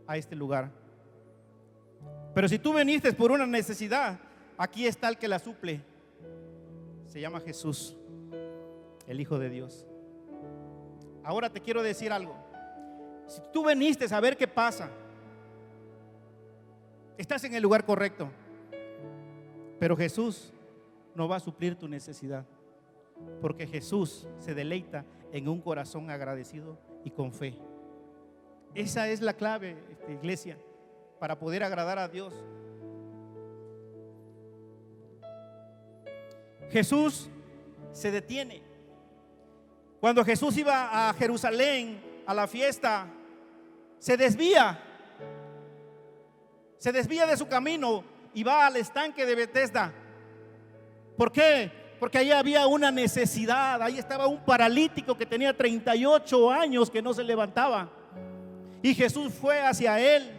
a 0.07 0.17
este 0.17 0.35
lugar? 0.35 0.71
Pero 2.35 2.49
si 2.49 2.59
tú 2.59 2.73
viniste 2.73 3.13
por 3.13 3.31
una 3.31 3.47
necesidad, 3.47 4.19
aquí 4.57 4.87
está 4.87 5.09
el 5.09 5.19
que 5.19 5.29
la 5.29 5.39
suple. 5.39 5.83
Se 7.05 7.21
llama 7.21 7.41
Jesús, 7.41 7.97
el 9.07 9.21
Hijo 9.21 9.39
de 9.39 9.51
Dios. 9.51 9.87
Ahora 11.23 11.51
te 11.51 11.61
quiero 11.61 11.83
decir 11.83 12.13
algo. 12.13 12.35
Si 13.27 13.43
tú 13.53 13.67
viniste 13.67 14.07
a 14.13 14.21
ver 14.21 14.37
qué 14.37 14.49
pasa, 14.49 14.91
estás 17.19 17.45
en 17.45 17.55
el 17.55 17.63
lugar 17.63 17.85
correcto. 17.85 18.31
Pero 19.79 19.97
Jesús 19.97 20.53
no 21.15 21.29
va 21.29 21.37
a 21.37 21.41
suplir 21.41 21.77
tu 21.77 21.89
necesidad. 21.89 22.47
Porque 23.43 23.67
Jesús 23.67 24.27
se 24.39 24.55
deleita 24.55 25.05
en 25.31 25.47
un 25.47 25.61
corazón 25.61 26.09
agradecido 26.09 26.79
y 27.05 27.11
con 27.11 27.33
fe. 27.33 27.55
Esa 28.75 29.09
es 29.09 29.21
la 29.21 29.35
clave, 29.35 29.77
esta 29.91 30.13
iglesia, 30.13 30.59
para 31.19 31.39
poder 31.39 31.63
agradar 31.63 31.99
a 31.99 32.09
Dios. 32.09 32.35
Jesús 36.71 37.29
se 37.93 38.11
detiene. 38.11 38.63
Cuando 40.01 40.25
Jesús 40.25 40.57
iba 40.57 41.09
a 41.09 41.13
Jerusalén 41.15 42.01
a 42.27 42.33
la 42.33 42.47
fiesta, 42.47 43.07
se 43.99 44.17
desvía. 44.17 44.81
Se 46.79 46.93
desvía 46.93 47.27
de 47.27 47.37
su 47.37 47.47
camino 47.47 48.05
y 48.33 48.43
va 48.43 48.67
al 48.67 48.77
estanque 48.77 49.27
de 49.27 49.35
Bethesda. 49.35 49.93
¿Por 51.17 51.33
qué? 51.33 51.80
Porque 52.01 52.17
ahí 52.17 52.33
había 52.33 52.67
una 52.67 52.91
necesidad. 52.91 53.83
Ahí 53.83 53.99
estaba 53.99 54.27
un 54.27 54.39
paralítico 54.39 55.15
que 55.15 55.27
tenía 55.27 55.55
38 55.55 56.51
años 56.51 56.91
que 56.91 57.03
no 57.03 57.13
se 57.13 57.23
levantaba. 57.23 57.91
Y 58.83 58.95
Jesús 58.95 59.35
fue 59.35 59.61
hacia 59.61 60.01
él 60.01 60.31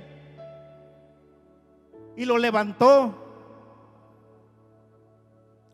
y 2.17 2.25
lo 2.25 2.39
levantó. 2.39 3.15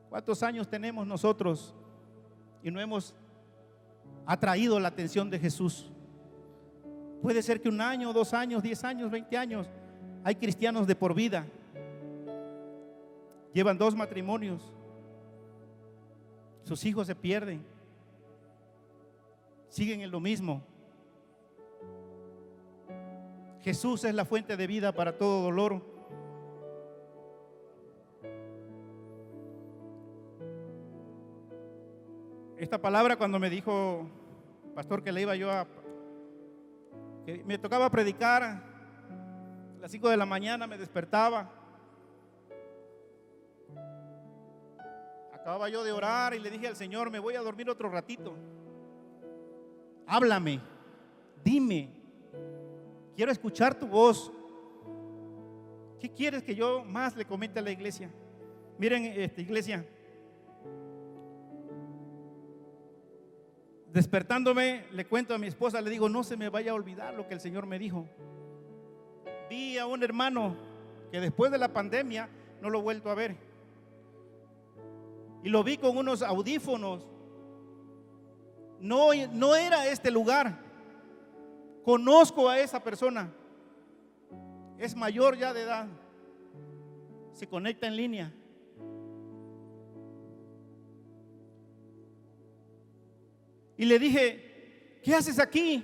¿Cuántos 0.09 0.43
años 0.43 0.67
tenemos 0.67 1.07
nosotros 1.07 1.73
y 2.61 2.69
no 2.69 2.81
hemos 2.81 3.15
atraído 4.25 4.81
la 4.81 4.89
atención 4.89 5.29
de 5.29 5.39
Jesús? 5.39 5.89
Puede 7.21 7.41
ser 7.41 7.61
que 7.61 7.69
un 7.69 7.79
año, 7.79 8.11
dos 8.11 8.33
años, 8.33 8.61
diez 8.61 8.83
años, 8.83 9.09
veinte 9.09 9.37
años. 9.37 9.67
Hay 10.25 10.35
cristianos 10.35 10.85
de 10.85 10.95
por 10.95 11.13
vida. 11.13 11.47
Llevan 13.53 13.77
dos 13.77 13.95
matrimonios. 13.95 14.76
Sus 16.67 16.83
hijos 16.83 17.07
se 17.07 17.15
pierden. 17.15 17.63
Siguen 19.69 20.01
en 20.01 20.11
lo 20.11 20.19
mismo. 20.19 20.61
Jesús 23.61 24.03
es 24.03 24.13
la 24.13 24.25
fuente 24.25 24.57
de 24.57 24.67
vida 24.67 24.91
para 24.91 25.17
todo 25.17 25.43
dolor. 25.43 25.81
Esta 32.57 32.81
palabra 32.81 33.15
cuando 33.15 33.39
me 33.39 33.49
dijo, 33.49 34.05
pastor, 34.75 35.01
que 35.01 35.13
le 35.13 35.21
iba 35.21 35.37
yo 35.37 35.49
a... 35.49 35.65
que 37.25 37.45
me 37.45 37.57
tocaba 37.57 37.89
predicar, 37.89 38.43
a 38.43 38.63
las 39.79 39.89
5 39.89 40.09
de 40.09 40.17
la 40.17 40.25
mañana 40.25 40.67
me 40.67 40.77
despertaba. 40.77 41.49
Acababa 45.47 45.69
yo 45.69 45.81
de 45.81 45.93
orar 45.93 46.33
y 46.33 46.39
le 46.39 46.49
dije 46.49 46.67
al 46.67 46.75
Señor, 46.75 47.09
me 47.09 47.19
voy 47.19 47.35
a 47.35 47.39
dormir 47.39 47.69
otro 47.69 47.89
ratito. 47.89 48.35
Háblame, 50.05 50.59
dime, 51.41 51.89
quiero 53.15 53.31
escuchar 53.31 53.73
tu 53.73 53.87
voz. 53.87 54.29
¿Qué 56.01 56.09
quieres 56.09 56.43
que 56.43 56.53
yo 56.53 56.83
más 56.83 57.15
le 57.15 57.23
comente 57.23 57.59
a 57.59 57.61
la 57.61 57.71
iglesia? 57.71 58.11
Miren, 58.77 59.05
esta 59.05 59.39
iglesia, 59.39 59.87
Despertándome, 63.93 64.87
le 64.91 65.05
cuento 65.05 65.33
a 65.33 65.37
mi 65.37 65.47
esposa, 65.47 65.79
le 65.79 65.89
digo, 65.89 66.09
no 66.09 66.25
se 66.25 66.35
me 66.35 66.49
vaya 66.49 66.73
a 66.73 66.75
olvidar 66.75 67.13
lo 67.13 67.25
que 67.25 67.35
el 67.35 67.39
Señor 67.39 67.65
me 67.67 67.79
dijo. 67.79 68.05
Vi 69.49 69.77
a 69.77 69.85
un 69.85 70.03
hermano 70.03 70.57
que 71.09 71.21
después 71.21 71.51
de 71.51 71.57
la 71.57 71.71
pandemia 71.71 72.27
no 72.61 72.69
lo 72.69 72.79
he 72.79 72.81
vuelto 72.81 73.09
a 73.09 73.15
ver. 73.15 73.46
Y 75.47 75.49
lo 75.49 75.63
vi 75.63 75.77
con 75.77 75.97
unos 75.97 76.21
audífonos. 76.21 77.07
No, 78.81 79.11
no 79.31 79.55
era 79.55 79.87
este 79.87 80.11
lugar. 80.11 80.59
Conozco 81.85 82.49
a 82.49 82.59
esa 82.59 82.83
persona. 82.83 83.31
Es 84.77 84.93
mayor 84.93 85.37
ya 85.37 85.53
de 85.53 85.61
edad. 85.61 85.87
Se 87.31 87.47
conecta 87.47 87.87
en 87.87 87.95
línea. 87.95 88.33
Y 93.77 93.85
le 93.85 93.99
dije, 93.99 94.99
¿qué 95.01 95.15
haces 95.15 95.39
aquí? 95.39 95.81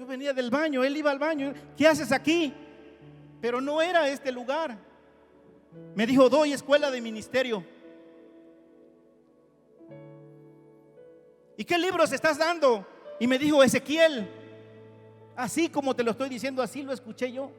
Yo 0.00 0.04
venía 0.04 0.32
del 0.32 0.50
baño, 0.50 0.82
él 0.82 0.96
iba 0.96 1.12
al 1.12 1.20
baño. 1.20 1.54
¿Qué 1.76 1.86
haces 1.86 2.10
aquí? 2.10 2.52
Pero 3.40 3.60
no 3.60 3.80
era 3.80 4.08
este 4.08 4.32
lugar. 4.32 4.87
Me 5.94 6.06
dijo, 6.06 6.28
doy 6.28 6.52
escuela 6.52 6.90
de 6.90 7.00
ministerio. 7.00 7.64
¿Y 11.56 11.64
qué 11.64 11.76
libros 11.76 12.12
estás 12.12 12.38
dando? 12.38 12.86
Y 13.18 13.26
me 13.26 13.36
dijo, 13.38 13.64
Ezequiel, 13.64 14.28
así 15.34 15.68
como 15.68 15.94
te 15.94 16.04
lo 16.04 16.12
estoy 16.12 16.28
diciendo, 16.28 16.62
así 16.62 16.82
lo 16.82 16.92
escuché 16.92 17.32
yo. 17.32 17.50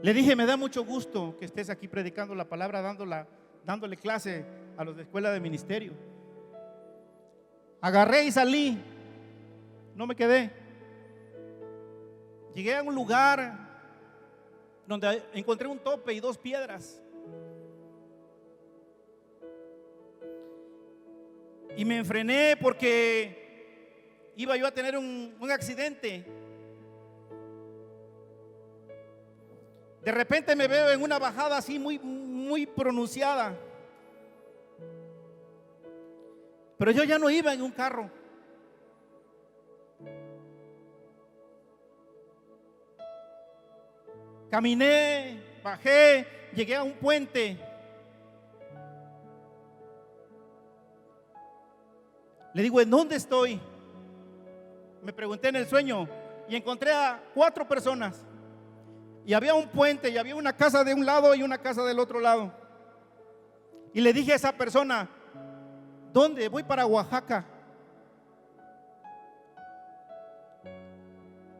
Le 0.00 0.14
dije, 0.14 0.36
me 0.36 0.46
da 0.46 0.56
mucho 0.56 0.84
gusto 0.84 1.36
que 1.36 1.46
estés 1.46 1.70
aquí 1.70 1.88
predicando 1.88 2.36
la 2.36 2.48
palabra, 2.48 2.80
dándole 3.64 3.96
clase 3.96 4.44
a 4.76 4.84
los 4.84 4.96
de 4.96 5.02
escuela 5.02 5.32
de 5.32 5.40
ministerio. 5.40 5.92
Agarré 7.80 8.24
y 8.24 8.30
salí, 8.30 8.78
no 9.96 10.06
me 10.06 10.14
quedé. 10.14 10.67
Llegué 12.58 12.74
a 12.74 12.82
un 12.82 12.92
lugar 12.92 13.56
donde 14.84 15.22
encontré 15.32 15.68
un 15.68 15.78
tope 15.78 16.12
y 16.12 16.18
dos 16.18 16.36
piedras. 16.36 17.00
Y 21.76 21.84
me 21.84 21.98
enfrené 21.98 22.56
porque 22.60 24.32
iba 24.34 24.56
yo 24.56 24.66
a 24.66 24.72
tener 24.72 24.98
un, 24.98 25.36
un 25.38 25.50
accidente. 25.52 26.26
De 30.02 30.10
repente 30.10 30.56
me 30.56 30.66
veo 30.66 30.90
en 30.90 31.00
una 31.00 31.20
bajada 31.20 31.58
así 31.58 31.78
muy, 31.78 32.00
muy 32.00 32.66
pronunciada. 32.66 33.56
Pero 36.76 36.90
yo 36.90 37.04
ya 37.04 37.20
no 37.20 37.30
iba 37.30 37.54
en 37.54 37.62
un 37.62 37.70
carro. 37.70 38.17
Caminé, 44.50 45.42
bajé, 45.62 46.26
llegué 46.54 46.74
a 46.74 46.82
un 46.82 46.94
puente. 46.94 47.58
Le 52.54 52.62
digo, 52.62 52.80
¿en 52.80 52.88
dónde 52.88 53.16
estoy? 53.16 53.60
Me 55.02 55.12
pregunté 55.12 55.48
en 55.48 55.56
el 55.56 55.66
sueño 55.66 56.08
y 56.48 56.56
encontré 56.56 56.92
a 56.92 57.22
cuatro 57.34 57.68
personas. 57.68 58.24
Y 59.26 59.34
había 59.34 59.52
un 59.52 59.68
puente 59.68 60.08
y 60.08 60.16
había 60.16 60.34
una 60.34 60.56
casa 60.56 60.82
de 60.82 60.94
un 60.94 61.04
lado 61.04 61.34
y 61.34 61.42
una 61.42 61.58
casa 61.58 61.84
del 61.84 61.98
otro 61.98 62.18
lado. 62.18 62.50
Y 63.92 64.00
le 64.00 64.14
dije 64.14 64.32
a 64.32 64.36
esa 64.36 64.52
persona, 64.52 65.08
¿dónde? 66.12 66.48
Voy 66.48 66.62
para 66.62 66.86
Oaxaca. 66.86 67.44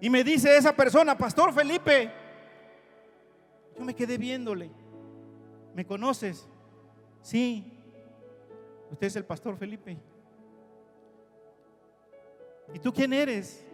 Y 0.01 0.09
me 0.09 0.25
dice 0.25 0.57
esa 0.57 0.73
persona, 0.73 1.19
Pastor 1.19 1.53
Felipe, 1.53 2.11
yo 3.79 3.85
me 3.85 3.95
quedé 3.95 4.19
viéndole. 4.19 4.71
¿Me 5.75 5.87
conoces? 5.87 6.49
Sí. 7.23 7.73
Usted 8.91 9.07
es 9.07 9.17
el 9.17 9.25
Pastor 9.25 9.57
Felipe. 9.57 9.97
¿Y 12.75 12.79
tú 12.81 12.93
quién 12.93 13.13
eres? 13.13 13.65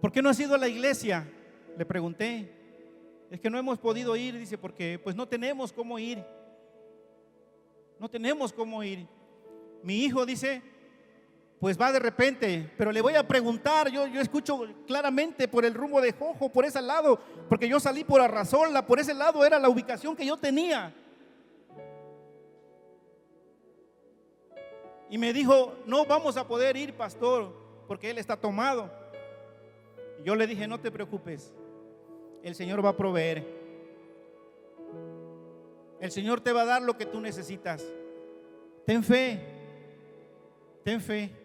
¿Por 0.00 0.12
qué 0.12 0.20
no 0.20 0.28
has 0.28 0.40
ido 0.40 0.54
a 0.54 0.58
la 0.58 0.68
iglesia? 0.68 1.28
Le 1.76 1.86
pregunté. 1.86 2.50
Es 3.30 3.40
que 3.40 3.48
no 3.48 3.58
hemos 3.58 3.78
podido 3.78 4.14
ir, 4.14 4.36
dice, 4.36 4.58
porque 4.58 5.00
pues 5.02 5.16
no 5.16 5.26
tenemos 5.26 5.72
cómo 5.72 5.98
ir. 5.98 6.22
No 7.98 8.10
tenemos 8.10 8.52
cómo 8.52 8.82
ir. 8.82 9.06
Mi 9.82 10.04
hijo 10.04 10.26
dice, 10.26 10.60
pues 11.62 11.80
va 11.80 11.92
de 11.92 12.00
repente, 12.00 12.68
pero 12.76 12.90
le 12.90 13.00
voy 13.00 13.14
a 13.14 13.22
preguntar, 13.22 13.88
yo, 13.88 14.08
yo 14.08 14.20
escucho 14.20 14.66
claramente 14.84 15.46
por 15.46 15.64
el 15.64 15.74
rumbo 15.74 16.00
de 16.00 16.10
Jojo, 16.10 16.48
por 16.50 16.64
ese 16.64 16.82
lado, 16.82 17.20
porque 17.48 17.68
yo 17.68 17.78
salí 17.78 18.02
por 18.02 18.20
Arrazola, 18.20 18.84
por 18.84 18.98
ese 18.98 19.14
lado 19.14 19.44
era 19.44 19.60
la 19.60 19.68
ubicación 19.68 20.16
que 20.16 20.26
yo 20.26 20.36
tenía. 20.36 20.92
Y 25.08 25.16
me 25.18 25.32
dijo, 25.32 25.76
no 25.86 26.04
vamos 26.04 26.36
a 26.36 26.48
poder 26.48 26.76
ir, 26.76 26.94
pastor, 26.94 27.54
porque 27.86 28.10
él 28.10 28.18
está 28.18 28.36
tomado. 28.36 28.90
Yo 30.24 30.34
le 30.34 30.48
dije, 30.48 30.66
no 30.66 30.80
te 30.80 30.90
preocupes, 30.90 31.54
el 32.42 32.56
Señor 32.56 32.84
va 32.84 32.88
a 32.88 32.96
proveer. 32.96 33.46
El 36.00 36.10
Señor 36.10 36.40
te 36.40 36.50
va 36.50 36.62
a 36.62 36.66
dar 36.66 36.82
lo 36.82 36.98
que 36.98 37.06
tú 37.06 37.20
necesitas. 37.20 37.84
Ten 38.84 39.04
fe, 39.04 39.38
ten 40.82 41.00
fe. 41.00 41.41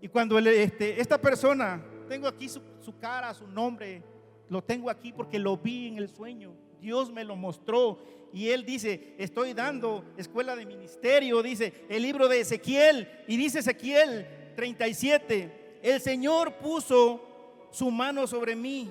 Y 0.00 0.08
cuando 0.08 0.38
este, 0.38 1.00
esta 1.00 1.20
persona, 1.20 1.84
tengo 2.08 2.28
aquí 2.28 2.48
su, 2.48 2.60
su 2.80 2.98
cara, 2.98 3.34
su 3.34 3.46
nombre, 3.46 4.02
lo 4.48 4.62
tengo 4.62 4.90
aquí 4.90 5.12
porque 5.12 5.38
lo 5.38 5.56
vi 5.56 5.88
en 5.88 5.98
el 5.98 6.08
sueño. 6.08 6.54
Dios 6.80 7.10
me 7.10 7.24
lo 7.24 7.36
mostró. 7.36 7.98
Y 8.32 8.50
él 8.50 8.64
dice, 8.64 9.14
estoy 9.18 9.54
dando 9.54 10.04
escuela 10.16 10.54
de 10.54 10.66
ministerio, 10.66 11.42
dice 11.42 11.72
el 11.88 12.02
libro 12.02 12.28
de 12.28 12.40
Ezequiel. 12.40 13.08
Y 13.26 13.36
dice 13.36 13.60
Ezequiel 13.60 14.26
37, 14.56 15.80
el 15.82 16.00
Señor 16.00 16.54
puso 16.54 17.22
su 17.70 17.90
mano 17.90 18.26
sobre 18.26 18.56
mí 18.56 18.90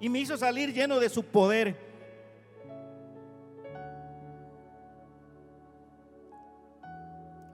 y 0.00 0.08
me 0.08 0.20
hizo 0.20 0.36
salir 0.36 0.72
lleno 0.72 1.00
de 1.00 1.08
su 1.08 1.24
poder. 1.24 1.93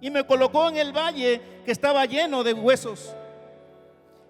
Y 0.00 0.10
me 0.10 0.24
colocó 0.26 0.68
en 0.68 0.76
el 0.76 0.92
valle 0.92 1.40
que 1.64 1.72
estaba 1.72 2.04
lleno 2.06 2.42
de 2.42 2.52
huesos. 2.52 3.14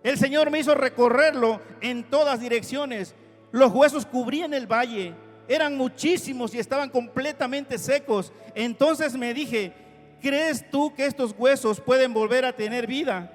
El 0.02 0.18
Señor 0.18 0.50
me 0.50 0.58
hizo 0.58 0.74
recorrerlo 0.74 1.60
en 1.80 2.04
todas 2.04 2.40
direcciones. 2.40 3.14
Los 3.52 3.72
huesos 3.72 4.06
cubrían 4.06 4.54
el 4.54 4.66
valle, 4.66 5.14
eran 5.46 5.76
muchísimos 5.76 6.54
y 6.54 6.58
estaban 6.58 6.88
completamente 6.88 7.78
secos. 7.78 8.32
Entonces 8.54 9.16
me 9.16 9.34
dije, 9.34 9.72
¿crees 10.20 10.68
tú 10.70 10.94
que 10.94 11.06
estos 11.06 11.34
huesos 11.36 11.80
pueden 11.80 12.14
volver 12.14 12.44
a 12.44 12.52
tener 12.54 12.86
vida? 12.86 13.30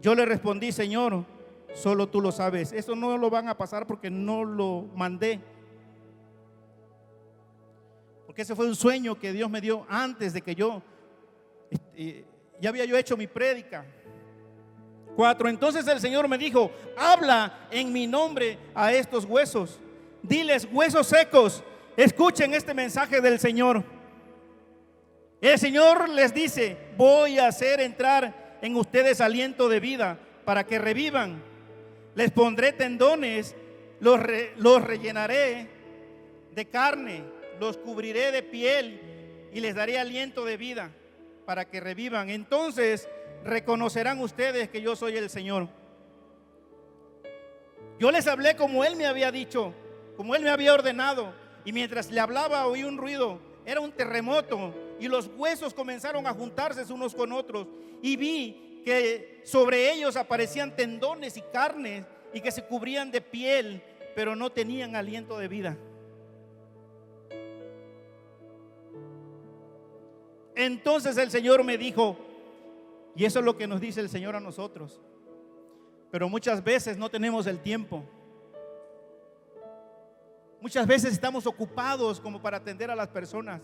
Yo 0.00 0.14
le 0.14 0.26
respondí, 0.26 0.72
Señor, 0.72 1.24
solo 1.74 2.08
tú 2.08 2.20
lo 2.20 2.32
sabes. 2.32 2.72
Eso 2.72 2.96
no 2.96 3.16
lo 3.16 3.30
van 3.30 3.48
a 3.48 3.56
pasar 3.56 3.86
porque 3.86 4.10
no 4.10 4.44
lo 4.44 4.88
mandé. 4.94 5.40
Porque 8.26 8.42
ese 8.42 8.56
fue 8.56 8.66
un 8.66 8.74
sueño 8.74 9.18
que 9.18 9.32
Dios 9.32 9.48
me 9.50 9.60
dio 9.60 9.86
antes 9.88 10.32
de 10.32 10.40
que 10.40 10.54
yo 10.54 10.82
ya 12.62 12.68
había 12.68 12.84
yo 12.84 12.96
hecho 12.96 13.16
mi 13.16 13.26
prédica. 13.26 13.84
Cuatro, 15.16 15.48
entonces 15.48 15.86
el 15.88 16.00
Señor 16.00 16.28
me 16.28 16.38
dijo, 16.38 16.70
habla 16.96 17.66
en 17.70 17.92
mi 17.92 18.06
nombre 18.06 18.56
a 18.74 18.92
estos 18.92 19.24
huesos. 19.24 19.80
Diles, 20.22 20.66
huesos 20.70 21.08
secos, 21.08 21.62
escuchen 21.96 22.54
este 22.54 22.72
mensaje 22.72 23.20
del 23.20 23.38
Señor. 23.38 23.82
El 25.40 25.58
Señor 25.58 26.08
les 26.08 26.32
dice, 26.32 26.76
voy 26.96 27.38
a 27.38 27.48
hacer 27.48 27.80
entrar 27.80 28.58
en 28.62 28.76
ustedes 28.76 29.20
aliento 29.20 29.68
de 29.68 29.80
vida 29.80 30.18
para 30.44 30.64
que 30.64 30.78
revivan. 30.78 31.42
Les 32.14 32.30
pondré 32.30 32.72
tendones, 32.72 33.56
los, 34.00 34.20
los 34.56 34.82
rellenaré 34.82 35.68
de 36.52 36.64
carne, 36.66 37.24
los 37.58 37.76
cubriré 37.76 38.30
de 38.30 38.42
piel 38.42 39.00
y 39.52 39.60
les 39.60 39.74
daré 39.74 39.98
aliento 39.98 40.44
de 40.44 40.56
vida 40.56 40.92
para 41.44 41.64
que 41.64 41.80
revivan. 41.80 42.30
Entonces 42.30 43.08
reconocerán 43.44 44.20
ustedes 44.20 44.68
que 44.68 44.82
yo 44.82 44.96
soy 44.96 45.16
el 45.16 45.30
Señor. 45.30 45.68
Yo 47.98 48.10
les 48.10 48.26
hablé 48.26 48.56
como 48.56 48.84
Él 48.84 48.96
me 48.96 49.06
había 49.06 49.30
dicho, 49.30 49.72
como 50.16 50.34
Él 50.34 50.42
me 50.42 50.50
había 50.50 50.74
ordenado. 50.74 51.32
Y 51.64 51.72
mientras 51.72 52.10
le 52.10 52.20
hablaba 52.20 52.66
oí 52.66 52.84
un 52.84 52.98
ruido, 52.98 53.38
era 53.64 53.80
un 53.80 53.92
terremoto. 53.92 54.74
Y 54.98 55.08
los 55.08 55.30
huesos 55.36 55.74
comenzaron 55.74 56.26
a 56.26 56.32
juntarse 56.32 56.92
unos 56.92 57.14
con 57.14 57.32
otros. 57.32 57.66
Y 58.02 58.16
vi 58.16 58.82
que 58.84 59.40
sobre 59.44 59.92
ellos 59.92 60.16
aparecían 60.16 60.74
tendones 60.74 61.36
y 61.36 61.42
carnes 61.52 62.04
y 62.32 62.40
que 62.40 62.50
se 62.50 62.64
cubrían 62.64 63.10
de 63.10 63.20
piel, 63.20 63.82
pero 64.14 64.34
no 64.34 64.50
tenían 64.50 64.96
aliento 64.96 65.38
de 65.38 65.48
vida. 65.48 65.76
Entonces 70.54 71.16
el 71.16 71.30
Señor 71.30 71.64
me 71.64 71.78
dijo, 71.78 72.16
y 73.14 73.24
eso 73.24 73.38
es 73.38 73.44
lo 73.44 73.56
que 73.56 73.66
nos 73.66 73.80
dice 73.80 74.00
el 74.00 74.08
Señor 74.08 74.36
a 74.36 74.40
nosotros, 74.40 75.00
pero 76.10 76.28
muchas 76.28 76.62
veces 76.62 76.96
no 76.96 77.10
tenemos 77.10 77.46
el 77.46 77.58
tiempo. 77.60 78.04
Muchas 80.60 80.86
veces 80.86 81.12
estamos 81.12 81.46
ocupados 81.46 82.20
como 82.20 82.40
para 82.40 82.58
atender 82.58 82.90
a 82.90 82.94
las 82.94 83.08
personas. 83.08 83.62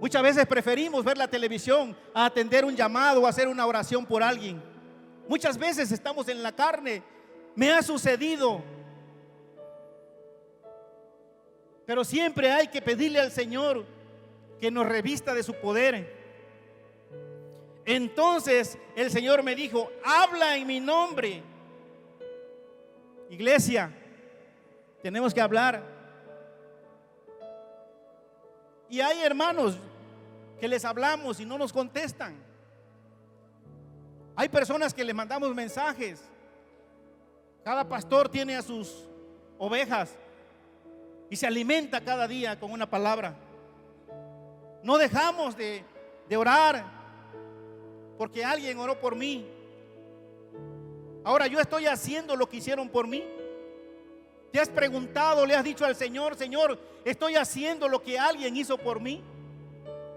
Muchas 0.00 0.22
veces 0.22 0.46
preferimos 0.46 1.04
ver 1.04 1.18
la 1.18 1.28
televisión 1.28 1.96
a 2.14 2.26
atender 2.26 2.64
un 2.64 2.74
llamado 2.74 3.22
o 3.22 3.26
hacer 3.26 3.48
una 3.48 3.66
oración 3.66 4.06
por 4.06 4.22
alguien. 4.22 4.62
Muchas 5.28 5.58
veces 5.58 5.92
estamos 5.92 6.26
en 6.28 6.42
la 6.42 6.52
carne. 6.52 7.02
Me 7.54 7.70
ha 7.72 7.82
sucedido. 7.82 8.62
Pero 11.84 12.04
siempre 12.04 12.50
hay 12.50 12.68
que 12.68 12.80
pedirle 12.80 13.20
al 13.20 13.30
Señor 13.30 13.84
que 14.60 14.70
nos 14.70 14.86
revista 14.86 15.34
de 15.34 15.42
su 15.42 15.54
poder. 15.54 16.16
Entonces 17.84 18.78
el 18.96 19.10
Señor 19.10 19.42
me 19.42 19.54
dijo, 19.54 19.90
habla 20.04 20.56
en 20.56 20.66
mi 20.66 20.80
nombre. 20.80 21.42
Iglesia, 23.30 23.92
tenemos 25.02 25.32
que 25.32 25.40
hablar. 25.40 25.82
Y 28.88 29.00
hay 29.00 29.20
hermanos 29.22 29.76
que 30.60 30.68
les 30.68 30.84
hablamos 30.84 31.40
y 31.40 31.44
no 31.44 31.58
nos 31.58 31.72
contestan. 31.72 32.36
Hay 34.34 34.48
personas 34.48 34.94
que 34.94 35.04
le 35.04 35.14
mandamos 35.14 35.54
mensajes. 35.54 36.22
Cada 37.64 37.88
pastor 37.88 38.28
tiene 38.28 38.56
a 38.56 38.62
sus 38.62 39.04
ovejas 39.58 40.16
y 41.30 41.36
se 41.36 41.46
alimenta 41.46 42.00
cada 42.00 42.26
día 42.26 42.58
con 42.58 42.70
una 42.70 42.88
palabra. 42.88 43.34
No 44.88 44.96
dejamos 44.96 45.54
de, 45.54 45.84
orar 46.34 46.82
porque 48.16 48.42
alguien 48.42 48.78
oró 48.78 48.98
por 48.98 49.14
mí. 49.14 49.46
Ahora 51.22 51.46
yo 51.46 51.60
estoy 51.60 51.84
haciendo 51.84 52.34
lo 52.34 52.48
que 52.48 52.56
hicieron 52.56 52.88
por 52.88 53.06
mí. 53.06 53.22
¿Te 54.50 54.58
has 54.58 54.70
preguntado, 54.70 55.44
le 55.44 55.54
has 55.54 55.62
dicho 55.62 55.84
al 55.84 55.94
Señor, 55.94 56.36
Señor, 56.36 56.80
estoy 57.04 57.36
haciendo 57.36 57.86
lo 57.86 58.02
que 58.02 58.18
alguien 58.18 58.56
hizo 58.56 58.78
por 58.78 58.98
mí? 58.98 59.22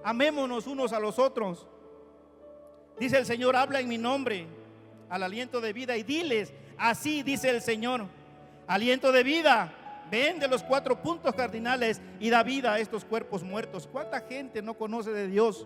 Amémonos 0.06 0.66
unos 0.68 0.94
a 0.94 1.02
los 1.02 1.20
otros. 1.20 1.68
Dice 2.98 3.18
el 3.18 3.26
Señor, 3.26 3.58
habla 3.58 3.82
en 3.82 3.90
mi 3.90 3.98
nombre 3.98 4.48
al 5.10 5.24
aliento 5.24 5.60
de 5.60 5.74
vida 5.74 5.98
y 5.98 6.04
diles, 6.04 6.54
así 6.78 7.24
dice 7.24 7.50
el 7.50 7.62
Señor, 7.62 8.06
aliento 8.68 9.12
de 9.12 9.24
vida, 9.24 9.81
vende 10.12 10.46
los 10.50 10.62
cuatro 10.62 11.02
puntos 11.02 11.34
cardinales 11.34 12.02
y 12.20 12.30
da 12.30 12.44
vida 12.44 12.74
a 12.74 12.80
estos 12.80 13.06
cuerpos 13.06 13.42
muertos. 13.42 13.88
¿Cuánta 13.90 14.20
gente 14.20 14.62
no 14.62 14.74
conoce 14.74 15.12
de 15.12 15.28
Dios? 15.28 15.66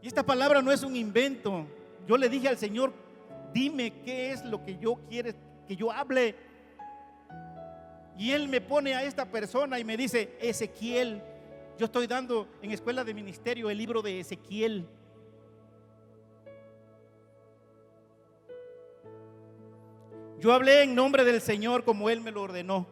Y 0.00 0.06
esta 0.06 0.24
palabra 0.24 0.62
no 0.62 0.70
es 0.70 0.84
un 0.84 0.94
invento. 0.94 1.66
Yo 2.06 2.16
le 2.16 2.28
dije 2.28 2.48
al 2.48 2.56
Señor, 2.56 2.92
dime 3.52 3.92
qué 4.04 4.30
es 4.30 4.44
lo 4.44 4.64
que 4.64 4.78
yo 4.78 5.00
quiero 5.08 5.32
que 5.66 5.76
yo 5.76 5.90
hable. 5.90 6.36
Y 8.16 8.30
Él 8.30 8.48
me 8.48 8.60
pone 8.60 8.94
a 8.94 9.02
esta 9.02 9.26
persona 9.26 9.80
y 9.80 9.84
me 9.84 9.96
dice, 9.96 10.36
Ezequiel, 10.40 11.22
yo 11.76 11.86
estoy 11.86 12.06
dando 12.06 12.46
en 12.62 12.70
escuela 12.70 13.02
de 13.02 13.14
ministerio 13.14 13.68
el 13.68 13.78
libro 13.78 14.00
de 14.00 14.20
Ezequiel. 14.20 14.86
Yo 20.40 20.54
hablé 20.54 20.82
en 20.82 20.94
nombre 20.94 21.22
del 21.24 21.40
Señor 21.42 21.84
como 21.84 22.08
Él 22.08 22.22
me 22.22 22.32
lo 22.32 22.42
ordenó. 22.42 22.86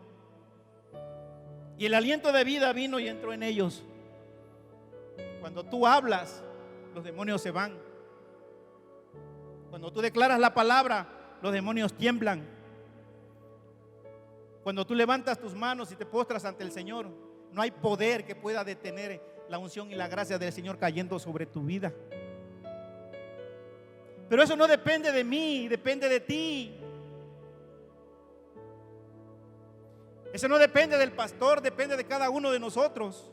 Y 1.78 1.86
el 1.86 1.94
aliento 1.94 2.30
de 2.30 2.44
vida 2.44 2.72
vino 2.74 2.98
y 2.98 3.08
entró 3.08 3.32
en 3.32 3.42
ellos. 3.42 3.84
Cuando 5.40 5.64
tú 5.64 5.86
hablas, 5.86 6.42
los 6.94 7.02
demonios 7.02 7.40
se 7.40 7.50
van. 7.50 7.78
Cuando 9.70 9.90
tú 9.90 10.02
declaras 10.02 10.38
la 10.38 10.52
palabra, 10.52 11.08
los 11.40 11.52
demonios 11.52 11.94
tiemblan. 11.94 12.46
Cuando 14.62 14.86
tú 14.86 14.94
levantas 14.94 15.38
tus 15.38 15.54
manos 15.54 15.90
y 15.90 15.96
te 15.96 16.04
postras 16.04 16.44
ante 16.44 16.64
el 16.64 16.72
Señor, 16.72 17.08
no 17.52 17.62
hay 17.62 17.70
poder 17.70 18.26
que 18.26 18.34
pueda 18.34 18.62
detener 18.62 19.22
la 19.48 19.58
unción 19.58 19.90
y 19.90 19.94
la 19.94 20.08
gracia 20.08 20.38
del 20.38 20.52
Señor 20.52 20.78
cayendo 20.78 21.18
sobre 21.18 21.46
tu 21.46 21.62
vida. 21.62 21.94
Pero 24.28 24.42
eso 24.42 24.54
no 24.54 24.66
depende 24.66 25.10
de 25.10 25.24
mí, 25.24 25.66
depende 25.68 26.10
de 26.10 26.20
ti. 26.20 26.77
Eso 30.32 30.46
no 30.48 30.58
depende 30.58 30.98
del 30.98 31.12
pastor, 31.12 31.60
depende 31.60 31.96
de 31.96 32.04
cada 32.04 32.28
uno 32.30 32.50
de 32.50 32.60
nosotros. 32.60 33.30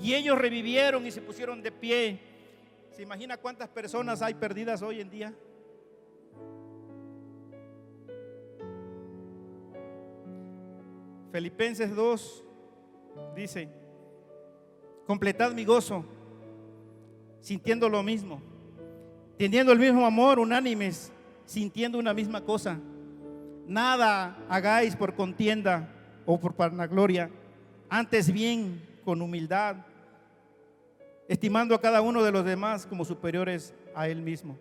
Y 0.00 0.14
ellos 0.14 0.38
revivieron 0.38 1.06
y 1.06 1.10
se 1.10 1.20
pusieron 1.20 1.62
de 1.62 1.72
pie. 1.72 2.20
¿Se 2.90 3.02
imagina 3.02 3.36
cuántas 3.36 3.68
personas 3.68 4.22
hay 4.22 4.34
perdidas 4.34 4.82
hoy 4.82 5.00
en 5.00 5.10
día? 5.10 5.34
Filipenses 11.32 11.94
2 11.94 12.44
dice, 13.34 13.68
completad 15.06 15.52
mi 15.52 15.64
gozo, 15.64 16.04
sintiendo 17.40 17.88
lo 17.88 18.02
mismo, 18.02 18.40
teniendo 19.38 19.72
el 19.72 19.78
mismo 19.78 20.06
amor, 20.06 20.38
unánimes, 20.38 21.12
sintiendo 21.44 21.98
una 21.98 22.14
misma 22.14 22.40
cosa. 22.40 22.78
Nada 23.66 24.36
hagáis 24.48 24.96
por 24.96 25.14
contienda 25.14 25.88
o 26.24 26.38
por 26.38 26.56
vanagloria, 26.56 27.30
antes 27.88 28.32
bien 28.32 28.82
con 29.04 29.22
humildad 29.22 29.76
estimando 31.28 31.74
a 31.74 31.80
cada 31.80 32.00
uno 32.00 32.22
de 32.22 32.32
los 32.32 32.44
demás 32.44 32.86
como 32.86 33.04
superiores 33.04 33.74
a 33.94 34.08
él 34.08 34.22
mismo, 34.22 34.56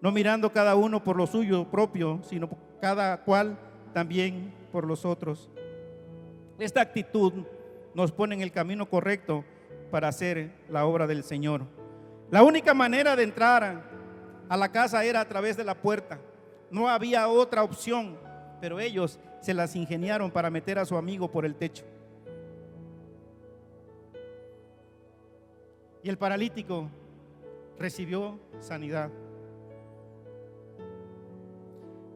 no 0.00 0.10
mirando 0.10 0.52
cada 0.52 0.74
uno 0.74 1.04
por 1.04 1.16
lo 1.16 1.26
suyo 1.26 1.70
propio, 1.70 2.20
sino 2.24 2.48
cada 2.80 3.22
cual 3.22 3.58
también 3.92 4.52
por 4.72 4.86
los 4.86 5.04
otros. 5.04 5.50
Esta 6.58 6.80
actitud 6.80 7.32
nos 7.94 8.12
pone 8.12 8.34
en 8.34 8.40
el 8.40 8.52
camino 8.52 8.88
correcto 8.88 9.44
para 9.90 10.08
hacer 10.08 10.50
la 10.68 10.86
obra 10.86 11.06
del 11.06 11.22
Señor. 11.22 11.62
La 12.30 12.42
única 12.42 12.74
manera 12.74 13.14
de 13.14 13.24
entrar 13.24 13.91
a 14.52 14.56
la 14.58 14.70
casa 14.70 15.02
era 15.02 15.20
a 15.22 15.24
través 15.28 15.56
de 15.56 15.64
la 15.64 15.74
puerta. 15.74 16.18
No 16.70 16.86
había 16.88 17.26
otra 17.28 17.62
opción, 17.62 18.18
pero 18.60 18.80
ellos 18.80 19.18
se 19.40 19.54
las 19.54 19.74
ingeniaron 19.74 20.30
para 20.30 20.50
meter 20.50 20.78
a 20.78 20.84
su 20.84 20.96
amigo 20.96 21.30
por 21.30 21.46
el 21.46 21.54
techo. 21.54 21.84
y 26.02 26.08
el 26.08 26.18
paralítico 26.18 26.88
recibió 27.78 28.38
sanidad. 28.60 29.10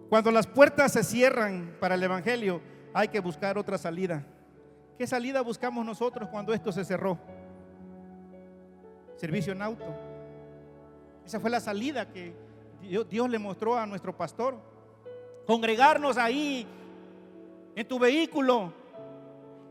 Cuando 0.08 0.30
las 0.30 0.46
puertas 0.46 0.92
se 0.92 1.02
cierran 1.02 1.76
para 1.80 1.94
el 1.94 2.02
Evangelio, 2.02 2.60
hay 2.92 3.08
que 3.08 3.20
buscar 3.20 3.58
otra 3.58 3.78
salida. 3.78 4.24
¿Qué 4.98 5.06
salida 5.06 5.40
buscamos 5.40 5.84
nosotros 5.84 6.28
cuando 6.28 6.52
esto 6.52 6.72
se 6.72 6.84
cerró? 6.84 7.18
Servicio 9.16 9.52
en 9.52 9.62
auto. 9.62 10.05
Esa 11.26 11.40
fue 11.40 11.50
la 11.50 11.58
salida 11.58 12.08
que 12.08 12.32
Dios, 12.82 13.28
le 13.28 13.38
mostró 13.40 13.76
a 13.76 13.84
nuestro 13.84 14.16
pastor. 14.16 14.56
Congregarnos 15.44 16.16
ahí, 16.18 16.64
en 17.74 17.88
tu 17.88 17.98
vehículo. 17.98 18.72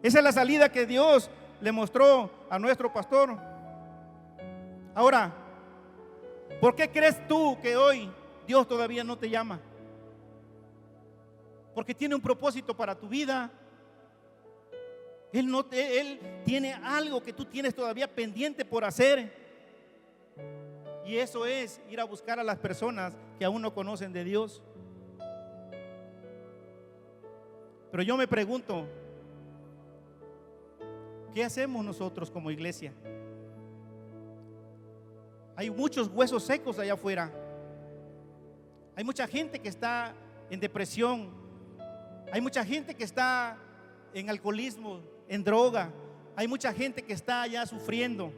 Esa 0.03 0.17
es 0.17 0.23
la 0.23 0.33
salida 0.33 0.69
que 0.69 0.85
Dios 0.85 1.29
le 1.61 1.71
mostró 1.71 2.29
a 2.49 2.59
nuestro 2.59 2.91
pastor. 2.91 3.37
Ahora, 4.93 5.33
¿por 6.59 6.75
qué 6.75 6.91
crees 6.91 7.25
tú 7.25 7.57
que 7.61 7.77
hoy 7.77 8.11
Dios 8.45 8.67
todavía 8.67 9.05
no 9.05 9.17
te 9.17 9.29
llama? 9.29 9.61
Porque 11.73 11.95
tiene 11.95 12.15
un 12.15 12.21
propósito 12.21 12.75
para 12.75 12.95
tu 12.95 13.07
vida. 13.07 13.49
Él, 15.31 15.49
no 15.49 15.65
él 15.71 16.19
tiene 16.43 16.73
algo 16.73 17.23
que 17.23 17.31
tú 17.31 17.45
tienes 17.45 17.73
todavía 17.73 18.13
pendiente 18.13 18.65
por 18.65 18.83
hacer. 18.83 19.44
Y 21.05 21.17
eso 21.17 21.45
es 21.45 21.79
ir 21.89 21.99
a 21.99 22.03
buscar 22.03 22.39
a 22.39 22.43
las 22.43 22.57
personas 22.57 23.13
que 23.37 23.45
aún 23.45 23.61
no 23.61 23.73
conocen 23.73 24.11
de 24.11 24.23
Dios. 24.23 24.63
Pero 27.91 28.01
yo 28.01 28.17
me 28.17 28.27
pregunto, 28.27 28.87
¿qué 31.33 31.43
hacemos 31.43 31.85
nosotros 31.85 32.31
como 32.31 32.49
iglesia? 32.49 32.91
Hay 35.55 35.69
muchos 35.69 36.07
huesos 36.07 36.43
secos 36.43 36.79
allá 36.79 36.93
afuera. 36.93 37.31
Hay 38.95 39.03
mucha 39.03 39.27
gente 39.27 39.59
que 39.59 39.69
está 39.69 40.13
en 40.49 40.59
depresión. 40.59 41.29
Hay 42.31 42.41
mucha 42.41 42.65
gente 42.65 42.95
que 42.95 43.03
está 43.03 43.57
en 44.13 44.29
alcoholismo, 44.29 45.01
en 45.29 45.43
droga. 45.43 45.93
Hay 46.35 46.47
mucha 46.47 46.73
gente 46.73 47.03
que 47.03 47.13
está 47.13 47.43
allá 47.43 47.65
sufriendo. 47.65 48.33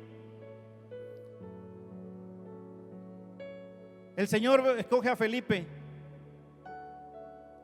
El 4.18 4.28
Señor 4.28 4.76
escoge 4.80 5.10
a 5.10 5.16
Felipe 5.16 5.64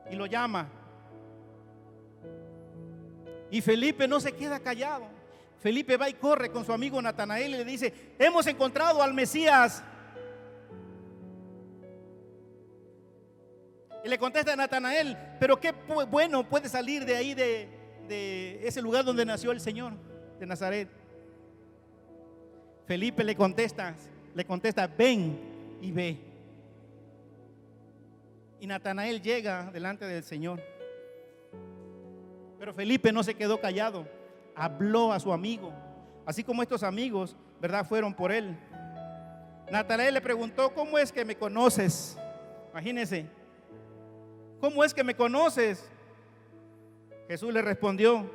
y 0.08 0.14
lo 0.14 0.24
llama. 0.26 0.68
Y 3.50 3.60
Felipe 3.60 4.06
no 4.06 4.20
se 4.20 4.30
queda 4.30 4.60
callado. 4.60 5.08
Felipe 5.58 5.96
va 5.96 6.08
y 6.08 6.14
corre 6.14 6.52
con 6.52 6.64
su 6.64 6.72
amigo 6.72 7.02
Natanael 7.02 7.54
y 7.54 7.56
le 7.56 7.64
dice, 7.64 7.92
hemos 8.20 8.46
encontrado 8.46 9.02
al 9.02 9.12
Mesías. 9.12 9.82
Y 14.04 14.08
le 14.08 14.16
contesta 14.16 14.52
a 14.52 14.56
Natanael, 14.56 15.16
pero 15.40 15.58
qué 15.58 15.74
bueno 16.08 16.48
puede 16.48 16.68
salir 16.68 17.04
de 17.04 17.16
ahí, 17.16 17.34
de, 17.34 17.68
de 18.06 18.60
ese 18.64 18.80
lugar 18.80 19.04
donde 19.04 19.26
nació 19.26 19.50
el 19.50 19.58
Señor, 19.58 19.94
de 20.38 20.46
Nazaret. 20.46 20.88
Felipe 22.86 23.24
le 23.24 23.34
contesta, 23.34 23.96
le 24.36 24.44
contesta, 24.44 24.86
ven 24.86 25.36
y 25.80 25.90
ve. 25.90 26.33
Y 28.64 28.66
Natanael 28.66 29.20
llega 29.20 29.70
delante 29.70 30.06
del 30.06 30.24
Señor. 30.24 30.58
Pero 32.58 32.72
Felipe 32.72 33.12
no 33.12 33.22
se 33.22 33.34
quedó 33.34 33.60
callado 33.60 34.08
habló 34.56 35.12
a 35.12 35.20
su 35.20 35.34
amigo, 35.34 35.70
así 36.24 36.42
como 36.42 36.62
estos 36.62 36.82
amigos, 36.82 37.36
¿verdad? 37.60 37.84
Fueron 37.84 38.14
por 38.14 38.32
él. 38.32 38.56
Natanael 39.70 40.14
le 40.14 40.22
preguntó, 40.22 40.72
¿cómo 40.72 40.96
es 40.96 41.12
que 41.12 41.26
me 41.26 41.36
conoces? 41.36 42.16
Imagínense, 42.70 43.26
¿cómo 44.62 44.82
es 44.82 44.94
que 44.94 45.04
me 45.04 45.14
conoces? 45.14 45.86
Jesús 47.28 47.52
le 47.52 47.60
respondió, 47.60 48.30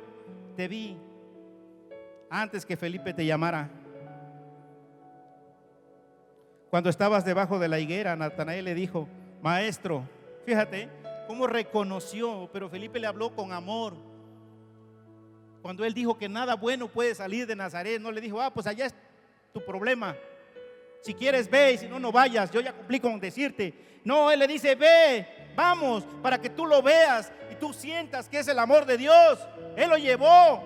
te 0.54 0.68
vi 0.68 0.96
antes 2.30 2.64
que 2.64 2.76
Felipe 2.76 3.12
te 3.12 3.26
llamara. 3.26 3.68
Cuando 6.70 6.88
estabas 6.88 7.24
debajo 7.24 7.58
de 7.58 7.66
la 7.66 7.80
higuera, 7.80 8.14
Natanael 8.14 8.64
le 8.64 8.74
dijo, 8.76 9.08
maestro, 9.42 10.04
fíjate 10.50 10.88
cómo 11.28 11.46
reconoció, 11.46 12.50
pero 12.52 12.68
Felipe 12.68 12.98
le 12.98 13.06
habló 13.06 13.32
con 13.36 13.52
amor 13.52 13.94
cuando 15.62 15.84
él 15.84 15.94
dijo 15.94 16.18
que 16.18 16.28
nada 16.28 16.56
bueno 16.56 16.88
puede 16.88 17.14
salir 17.14 17.46
de 17.46 17.54
Nazaret, 17.54 18.00
no 18.00 18.10
le 18.10 18.20
dijo, 18.20 18.40
ah, 18.40 18.52
pues 18.52 18.66
allá 18.66 18.86
es 18.86 18.94
tu 19.52 19.64
problema. 19.64 20.16
Si 21.02 21.14
quieres, 21.14 21.48
ve 21.48 21.74
y 21.74 21.78
si 21.78 21.86
no, 21.86 22.00
no 22.00 22.10
vayas. 22.10 22.50
Yo 22.50 22.60
ya 22.60 22.72
cumplí 22.72 22.98
con 22.98 23.20
decirte. 23.20 24.00
No, 24.02 24.28
él 24.32 24.40
le 24.40 24.48
dice, 24.48 24.74
ve, 24.74 25.52
vamos, 25.54 26.04
para 26.20 26.40
que 26.40 26.50
tú 26.50 26.66
lo 26.66 26.82
veas 26.82 27.30
y 27.52 27.54
tú 27.54 27.72
sientas 27.72 28.28
que 28.28 28.40
es 28.40 28.48
el 28.48 28.58
amor 28.58 28.84
de 28.84 28.96
Dios. 28.96 29.38
Él 29.76 29.88
lo 29.88 29.98
llevó. 29.98 30.64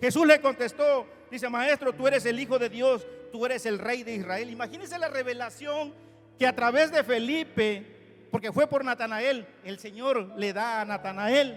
Jesús 0.00 0.26
le 0.26 0.40
contestó, 0.40 1.06
Dice, 1.30 1.48
maestro, 1.48 1.92
tú 1.92 2.08
eres 2.08 2.24
el 2.26 2.40
Hijo 2.40 2.58
de 2.58 2.68
Dios, 2.68 3.06
tú 3.30 3.46
eres 3.46 3.64
el 3.66 3.78
Rey 3.78 4.02
de 4.02 4.14
Israel. 4.14 4.50
Imagínense 4.50 4.98
la 4.98 5.08
revelación 5.08 5.94
que 6.38 6.46
a 6.46 6.54
través 6.54 6.90
de 6.90 7.04
Felipe, 7.04 7.95
porque 8.36 8.52
fue 8.52 8.66
por 8.66 8.84
Natanael, 8.84 9.46
el 9.64 9.78
Señor 9.78 10.34
le 10.36 10.52
da 10.52 10.82
a 10.82 10.84
Natanael. 10.84 11.56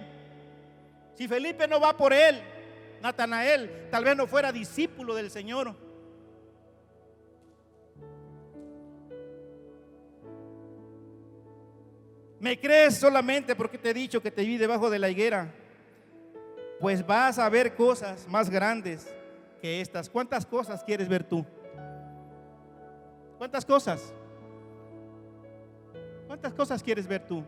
Si 1.14 1.28
Felipe 1.28 1.68
no 1.68 1.78
va 1.78 1.98
por 1.98 2.14
él, 2.14 2.42
Natanael 3.02 3.90
tal 3.92 4.06
vez 4.06 4.16
no 4.16 4.26
fuera 4.28 4.50
discípulo 4.54 5.14
del 5.14 5.30
Señor. 5.30 5.76
¿Me 12.40 12.58
crees 12.58 12.98
solamente 12.98 13.58
porque 13.58 13.78
te 13.78 13.90
he 13.90 13.94
dicho 13.94 14.22
que 14.22 14.32
te 14.32 14.46
vi 14.46 14.56
debajo 14.56 14.90
de 14.90 15.00
la 15.00 15.10
higuera? 15.10 15.54
Pues 16.80 17.06
vas 17.06 17.40
a 17.40 17.50
ver 17.50 17.76
cosas 17.76 18.26
más 18.30 18.50
grandes 18.50 19.06
que 19.62 19.82
estas. 19.82 20.10
¿Cuántas 20.10 20.46
cosas 20.46 20.82
quieres 20.86 21.10
ver 21.10 21.26
tú? 21.26 21.46
¿Cuántas 23.38 23.66
cosas? 23.66 24.14
¿Cuántas 26.30 26.54
cosas 26.54 26.84
quieres 26.84 27.08
ver 27.08 27.26
tú? 27.26 27.44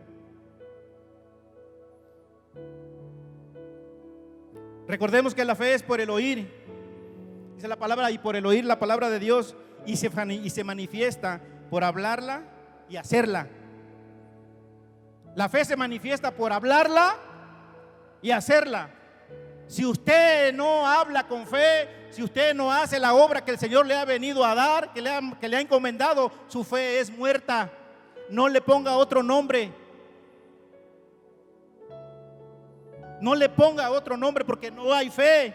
Recordemos 4.88 5.36
que 5.36 5.44
la 5.44 5.54
fe 5.54 5.74
es 5.74 5.84
por 5.84 6.00
el 6.00 6.10
oír. 6.10 6.52
Dice 7.54 7.68
la 7.68 7.76
palabra 7.76 8.10
y 8.10 8.18
por 8.18 8.34
el 8.34 8.44
oír 8.44 8.64
la 8.64 8.80
palabra 8.80 9.08
de 9.08 9.20
Dios 9.20 9.54
y 9.86 9.96
se, 9.96 10.64
manifiesta 10.64 11.40
por 11.70 11.84
hablarla 11.84 12.42
y 12.88 12.96
hacerla. 12.96 13.46
La 15.36 15.48
fe 15.48 15.64
se 15.64 15.76
manifiesta 15.76 16.32
por 16.32 16.52
hablarla 16.52 17.14
y 18.20 18.32
hacerla. 18.32 18.90
Si 19.68 19.86
usted 19.86 20.52
no 20.52 20.88
habla 20.88 21.28
con 21.28 21.46
fe, 21.46 22.08
si 22.10 22.20
usted 22.20 22.52
no 22.52 22.72
hace 22.72 22.98
la 22.98 23.14
obra 23.14 23.44
que 23.44 23.52
el 23.52 23.60
Señor 23.60 23.86
le 23.86 23.94
ha 23.94 24.04
venido 24.04 24.44
a 24.44 24.56
dar, 24.56 24.92
que 24.92 25.00
le 25.00 25.10
ha, 25.10 25.20
que 25.40 25.48
le 25.48 25.58
ha 25.58 25.60
encomendado, 25.60 26.32
su 26.48 26.64
fe 26.64 26.98
es 26.98 27.16
muerta. 27.16 27.70
No 28.32 28.48
le 28.48 28.62
ponga 28.62 28.96
otro 28.96 29.22
nombre. 29.22 29.70
No 33.20 33.34
le 33.34 33.50
ponga 33.50 33.90
otro 33.90 34.16
nombre 34.16 34.42
porque 34.42 34.70
no 34.70 34.90
hay 34.90 35.10
fe. 35.10 35.54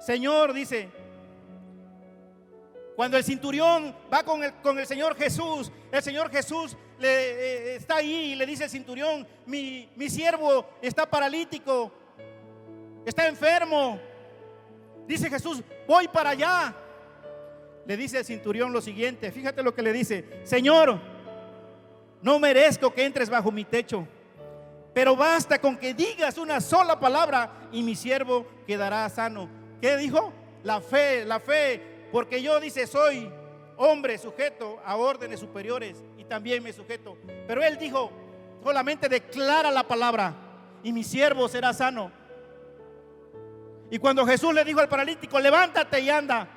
Señor 0.00 0.54
dice, 0.54 0.88
cuando 2.96 3.18
el 3.18 3.24
cinturión 3.24 3.94
va 4.10 4.22
con 4.22 4.42
el, 4.42 4.54
con 4.62 4.78
el 4.78 4.86
Señor 4.86 5.16
Jesús, 5.16 5.70
el 5.92 6.02
Señor 6.02 6.30
Jesús 6.30 6.78
le, 6.98 7.08
eh, 7.08 7.76
está 7.76 7.96
ahí 7.96 8.32
y 8.32 8.34
le 8.36 8.46
dice 8.46 8.64
al 8.64 8.70
cinturión, 8.70 9.28
mi, 9.44 9.90
mi 9.96 10.08
siervo 10.08 10.66
está 10.80 11.04
paralítico, 11.04 11.92
está 13.04 13.28
enfermo. 13.28 14.00
Dice 15.06 15.28
Jesús, 15.28 15.62
voy 15.86 16.08
para 16.08 16.30
allá. 16.30 16.74
Le 17.84 17.98
dice 17.98 18.16
el 18.20 18.24
cinturión 18.24 18.72
lo 18.72 18.80
siguiente, 18.80 19.30
fíjate 19.30 19.62
lo 19.62 19.74
que 19.74 19.82
le 19.82 19.92
dice, 19.92 20.40
Señor, 20.44 21.15
no 22.26 22.40
merezco 22.40 22.92
que 22.92 23.04
entres 23.04 23.30
bajo 23.30 23.52
mi 23.52 23.64
techo, 23.64 24.04
pero 24.92 25.14
basta 25.14 25.60
con 25.60 25.76
que 25.76 25.94
digas 25.94 26.38
una 26.38 26.60
sola 26.60 26.98
palabra 26.98 27.68
y 27.70 27.84
mi 27.84 27.94
siervo 27.94 28.44
quedará 28.66 29.08
sano. 29.08 29.48
¿Qué 29.80 29.96
dijo? 29.96 30.32
La 30.64 30.80
fe, 30.80 31.24
la 31.24 31.38
fe, 31.38 31.80
porque 32.10 32.42
yo 32.42 32.58
dice, 32.58 32.88
soy 32.88 33.30
hombre 33.76 34.18
sujeto 34.18 34.80
a 34.84 34.96
órdenes 34.96 35.38
superiores 35.38 36.02
y 36.18 36.24
también 36.24 36.64
me 36.64 36.72
sujeto. 36.72 37.16
Pero 37.46 37.62
él 37.62 37.78
dijo, 37.78 38.10
solamente 38.60 39.08
declara 39.08 39.70
la 39.70 39.86
palabra 39.86 40.34
y 40.82 40.92
mi 40.92 41.04
siervo 41.04 41.46
será 41.46 41.72
sano. 41.72 42.10
Y 43.88 44.00
cuando 44.00 44.26
Jesús 44.26 44.52
le 44.52 44.64
dijo 44.64 44.80
al 44.80 44.88
paralítico, 44.88 45.38
levántate 45.38 46.00
y 46.00 46.10
anda, 46.10 46.48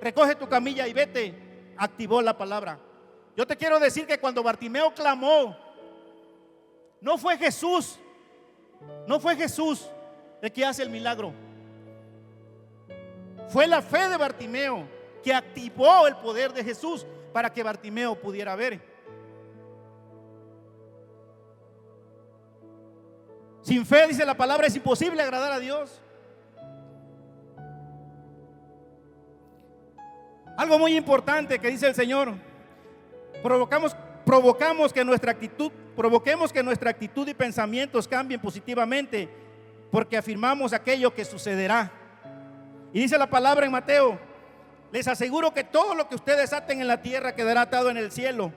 recoge 0.00 0.34
tu 0.34 0.48
camilla 0.48 0.88
y 0.88 0.92
vete, 0.92 1.32
activó 1.76 2.20
la 2.20 2.36
palabra. 2.36 2.80
Yo 3.36 3.46
te 3.46 3.56
quiero 3.56 3.80
decir 3.80 4.06
que 4.06 4.18
cuando 4.18 4.42
Bartimeo 4.42 4.92
clamó, 4.92 5.56
no 7.00 7.16
fue 7.16 7.36
Jesús, 7.38 7.98
no 9.06 9.18
fue 9.18 9.36
Jesús 9.36 9.88
el 10.42 10.52
que 10.52 10.64
hace 10.64 10.82
el 10.82 10.90
milagro. 10.90 11.32
Fue 13.48 13.66
la 13.66 13.82
fe 13.82 14.08
de 14.08 14.16
Bartimeo 14.16 14.86
que 15.22 15.32
activó 15.32 16.06
el 16.06 16.16
poder 16.16 16.52
de 16.52 16.62
Jesús 16.62 17.06
para 17.32 17.52
que 17.52 17.62
Bartimeo 17.62 18.14
pudiera 18.14 18.54
ver. 18.54 18.80
Sin 23.62 23.86
fe, 23.86 24.08
dice 24.08 24.24
la 24.26 24.36
palabra, 24.36 24.66
es 24.66 24.74
imposible 24.74 25.22
agradar 25.22 25.52
a 25.52 25.60
Dios. 25.60 26.00
Algo 30.56 30.78
muy 30.78 30.96
importante 30.96 31.58
que 31.58 31.68
dice 31.68 31.86
el 31.88 31.94
Señor. 31.94 32.34
Provocamos, 33.42 33.96
provocamos 34.24 34.92
que 34.92 35.04
nuestra 35.04 35.32
actitud, 35.32 35.72
provoquemos 35.96 36.52
que 36.52 36.62
nuestra 36.62 36.90
actitud 36.90 37.26
y 37.28 37.34
pensamientos 37.34 38.06
cambien 38.06 38.40
positivamente 38.40 39.28
porque 39.90 40.16
afirmamos 40.16 40.72
aquello 40.72 41.14
que 41.14 41.24
sucederá. 41.24 41.90
Y 42.92 43.00
dice 43.00 43.18
la 43.18 43.28
palabra 43.28 43.66
en 43.66 43.72
Mateo, 43.72 44.18
les 44.92 45.08
aseguro 45.08 45.52
que 45.52 45.64
todo 45.64 45.94
lo 45.94 46.08
que 46.08 46.14
ustedes 46.14 46.52
aten 46.52 46.80
en 46.80 46.86
la 46.86 47.02
tierra 47.02 47.34
quedará 47.34 47.62
atado 47.62 47.90
en 47.90 47.96
el 47.96 48.12
cielo. 48.12 48.52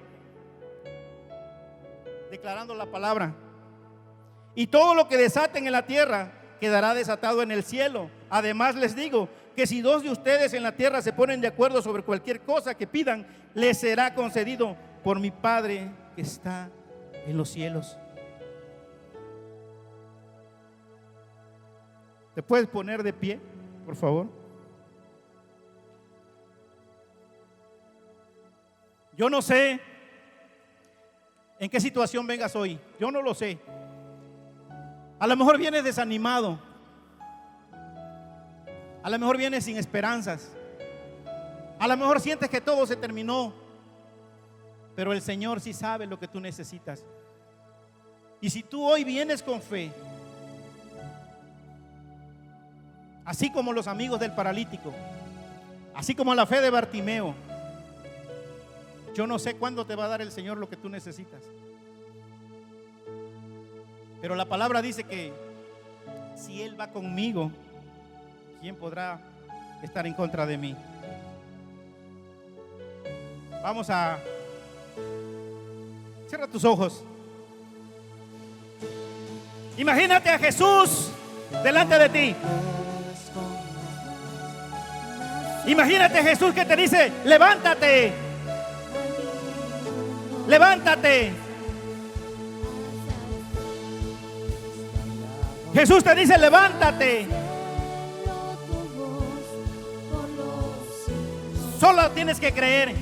Declarando 2.29 2.75
la 2.75 2.85
palabra. 2.85 3.33
Y 4.53 4.67
todo 4.67 4.93
lo 4.93 5.07
que 5.07 5.17
desaten 5.17 5.65
en 5.65 5.71
la 5.71 5.85
tierra 5.85 6.31
quedará 6.59 6.93
desatado 6.93 7.41
en 7.41 7.51
el 7.51 7.63
cielo. 7.63 8.09
Además 8.29 8.75
les 8.75 8.95
digo 8.95 9.29
que 9.55 9.65
si 9.65 9.81
dos 9.81 10.03
de 10.03 10.11
ustedes 10.11 10.53
en 10.53 10.63
la 10.63 10.73
tierra 10.73 11.01
se 11.01 11.13
ponen 11.13 11.41
de 11.41 11.47
acuerdo 11.47 11.81
sobre 11.81 12.03
cualquier 12.03 12.41
cosa 12.41 12.75
que 12.75 12.87
pidan, 12.87 13.25
les 13.53 13.77
será 13.77 14.13
concedido 14.13 14.75
por 15.03 15.19
mi 15.19 15.31
Padre 15.31 15.91
que 16.15 16.21
está 16.21 16.69
en 17.25 17.37
los 17.37 17.49
cielos. 17.49 17.97
¿Te 22.35 22.43
puedes 22.43 22.67
poner 22.67 23.01
de 23.01 23.13
pie, 23.13 23.39
por 23.85 23.95
favor? 23.95 24.27
Yo 29.15 29.29
no 29.29 29.41
sé 29.41 29.79
en 31.59 31.69
qué 31.69 31.79
situación 31.79 32.27
vengas 32.27 32.53
hoy. 32.57 32.77
Yo 32.99 33.09
no 33.09 33.21
lo 33.21 33.33
sé. 33.33 33.57
A 35.17 35.27
lo 35.27 35.37
mejor 35.37 35.57
vienes 35.57 35.85
desanimado. 35.85 36.59
A 39.05 39.09
lo 39.11 39.19
mejor 39.19 39.37
vienes 39.37 39.63
sin 39.63 39.77
esperanzas. 39.77 40.49
A 41.77 41.87
lo 41.87 41.95
mejor 41.95 42.19
sientes 42.19 42.49
que 42.49 42.59
todo 42.59 42.87
se 42.87 42.95
terminó. 42.95 43.53
Pero 44.95 45.13
el 45.13 45.21
Señor 45.21 45.61
sí 45.61 45.73
sabe 45.73 46.07
lo 46.07 46.17
que 46.17 46.27
tú 46.27 46.39
necesitas. 46.39 47.05
Y 48.41 48.49
si 48.49 48.63
tú 48.63 48.83
hoy 48.83 49.03
vienes 49.03 49.43
con 49.43 49.61
fe, 49.61 49.91
así 53.25 53.51
como 53.51 53.73
los 53.73 53.85
amigos 53.87 54.19
del 54.19 54.31
paralítico, 54.31 54.91
así 55.93 56.15
como 56.15 56.33
la 56.33 56.47
fe 56.47 56.59
de 56.59 56.71
Bartimeo, 56.71 57.35
yo 59.13 59.27
no 59.27 59.37
sé 59.37 59.55
cuándo 59.55 59.85
te 59.85 59.95
va 59.95 60.05
a 60.05 60.07
dar 60.07 60.23
el 60.23 60.31
Señor 60.31 60.57
lo 60.57 60.67
que 60.67 60.77
tú 60.77 60.89
necesitas. 60.89 61.43
Pero 64.19 64.33
la 64.33 64.45
palabra 64.45 64.81
dice 64.81 65.03
que 65.03 65.31
si 66.35 66.63
Él 66.63 66.79
va 66.79 66.89
conmigo, 66.89 67.51
¿quién 68.61 68.75
podrá 68.75 69.19
estar 69.83 70.05
en 70.05 70.13
contra 70.13 70.45
de 70.45 70.57
mí? 70.57 70.75
Vamos 73.61 73.89
a... 73.89 74.19
Cierra 76.27 76.47
tus 76.47 76.63
ojos. 76.65 77.03
Imagínate 79.77 80.29
a 80.29 80.39
Jesús 80.39 81.11
delante 81.63 81.97
de 81.97 82.09
ti. 82.09 82.35
Imagínate 85.67 86.19
a 86.19 86.23
Jesús 86.23 86.53
que 86.53 86.65
te 86.65 86.75
dice, 86.75 87.11
levántate. 87.23 88.13
Levántate. 90.47 91.33
Jesús 95.73 96.03
te 96.03 96.15
dice, 96.15 96.37
levántate. 96.37 97.44
Solo 101.85 102.09
tienes 102.09 102.39
que 102.39 102.51
creer. 102.51 102.95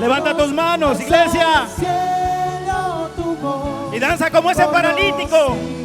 Levanta 0.00 0.34
tus 0.34 0.52
manos, 0.54 0.98
iglesia. 1.02 1.66
Y 3.92 3.98
danza 3.98 4.30
como 4.30 4.50
ese 4.50 4.64
paralítico 4.64 5.75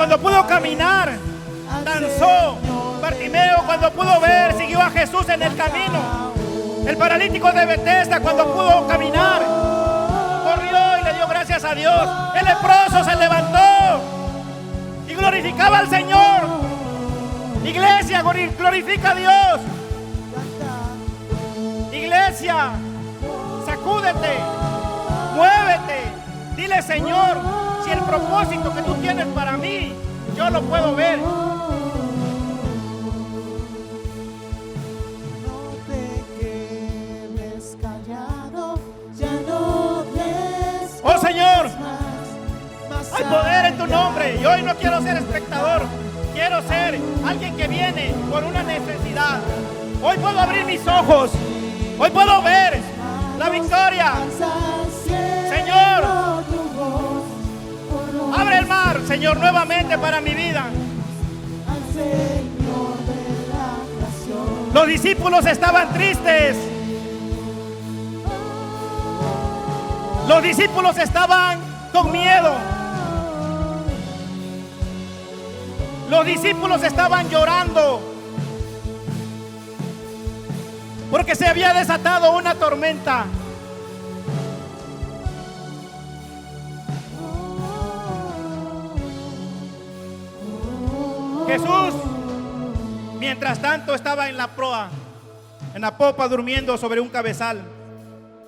cuando 0.00 0.18
pudo 0.18 0.46
caminar, 0.46 1.12
danzó. 1.84 2.56
Bartimeo 3.02 3.58
cuando 3.66 3.90
pudo 3.90 4.18
ver, 4.18 4.54
siguió 4.56 4.80
a 4.80 4.88
Jesús 4.88 5.28
en 5.28 5.42
el 5.42 5.54
camino. 5.54 6.32
El 6.86 6.96
paralítico 6.96 7.52
de 7.52 7.66
Bethesda 7.66 8.18
cuando 8.20 8.50
pudo 8.50 8.86
caminar, 8.86 9.42
corrió 10.42 11.00
y 11.00 11.04
le 11.04 11.12
dio 11.12 11.28
gracias 11.28 11.64
a 11.64 11.74
Dios. 11.74 12.08
El 12.34 12.46
leproso 12.46 13.04
se 13.04 13.14
levantó 13.14 14.00
y 15.06 15.12
glorificaba 15.12 15.80
al 15.80 15.90
Señor. 15.90 16.44
Iglesia, 17.62 18.22
glorifica 18.22 19.10
a 19.10 19.14
Dios. 19.14 19.60
Iglesia, 21.92 22.70
sacúdete, 23.66 24.38
muévete. 25.34 26.10
Dile, 26.56 26.80
Señor, 26.80 27.59
el 27.92 28.00
propósito 28.00 28.74
que 28.74 28.82
tú 28.82 28.94
tienes 28.94 29.26
para 29.28 29.56
mí, 29.56 29.92
yo 30.36 30.50
lo 30.50 30.62
puedo 30.62 30.94
ver. 30.94 31.18
Oh 41.02 41.18
Señor, 41.18 41.70
hay 43.12 43.24
poder 43.24 43.64
en 43.66 43.78
tu 43.78 43.86
nombre. 43.86 44.38
Y 44.40 44.44
hoy 44.44 44.62
no 44.62 44.74
quiero 44.76 45.00
ser 45.02 45.16
espectador, 45.16 45.82
quiero 46.34 46.62
ser 46.62 47.00
alguien 47.26 47.56
que 47.56 47.68
viene 47.68 48.14
por 48.30 48.44
una 48.44 48.62
necesidad. 48.62 49.40
Hoy 50.02 50.16
puedo 50.18 50.38
abrir 50.38 50.64
mis 50.64 50.86
ojos, 50.86 51.30
hoy 51.98 52.10
puedo 52.10 52.42
ver 52.42 52.80
la 53.38 53.50
victoria. 53.50 54.14
Señor, 55.48 56.29
el 58.52 58.66
mar, 58.66 59.00
Señor, 59.06 59.38
nuevamente 59.38 59.98
para 59.98 60.20
mi 60.20 60.34
vida. 60.34 60.66
Los 64.72 64.86
discípulos 64.86 65.44
estaban 65.46 65.92
tristes. 65.92 66.56
Los 70.28 70.42
discípulos 70.42 70.96
estaban 70.98 71.58
con 71.92 72.12
miedo. 72.12 72.54
Los 76.08 76.26
discípulos 76.26 76.82
estaban 76.82 77.28
llorando 77.28 78.00
porque 81.10 81.34
se 81.34 81.46
había 81.46 81.74
desatado 81.74 82.36
una 82.36 82.54
tormenta. 82.54 83.26
Jesús, 91.50 91.94
mientras 93.18 93.60
tanto, 93.60 93.92
estaba 93.92 94.28
en 94.28 94.36
la 94.36 94.54
proa, 94.54 94.88
en 95.74 95.80
la 95.80 95.98
popa, 95.98 96.28
durmiendo 96.28 96.78
sobre 96.78 97.00
un 97.00 97.08
cabezal. 97.08 97.60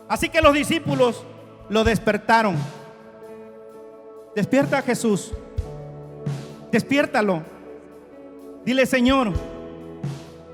Así 0.08 0.28
que 0.28 0.40
los 0.40 0.54
discípulos 0.54 1.24
lo 1.68 1.82
despertaron. 1.82 2.56
Despierta 4.36 4.82
Jesús. 4.82 5.32
Despiértalo. 6.70 7.42
Dile, 8.64 8.86
Señor, 8.86 9.32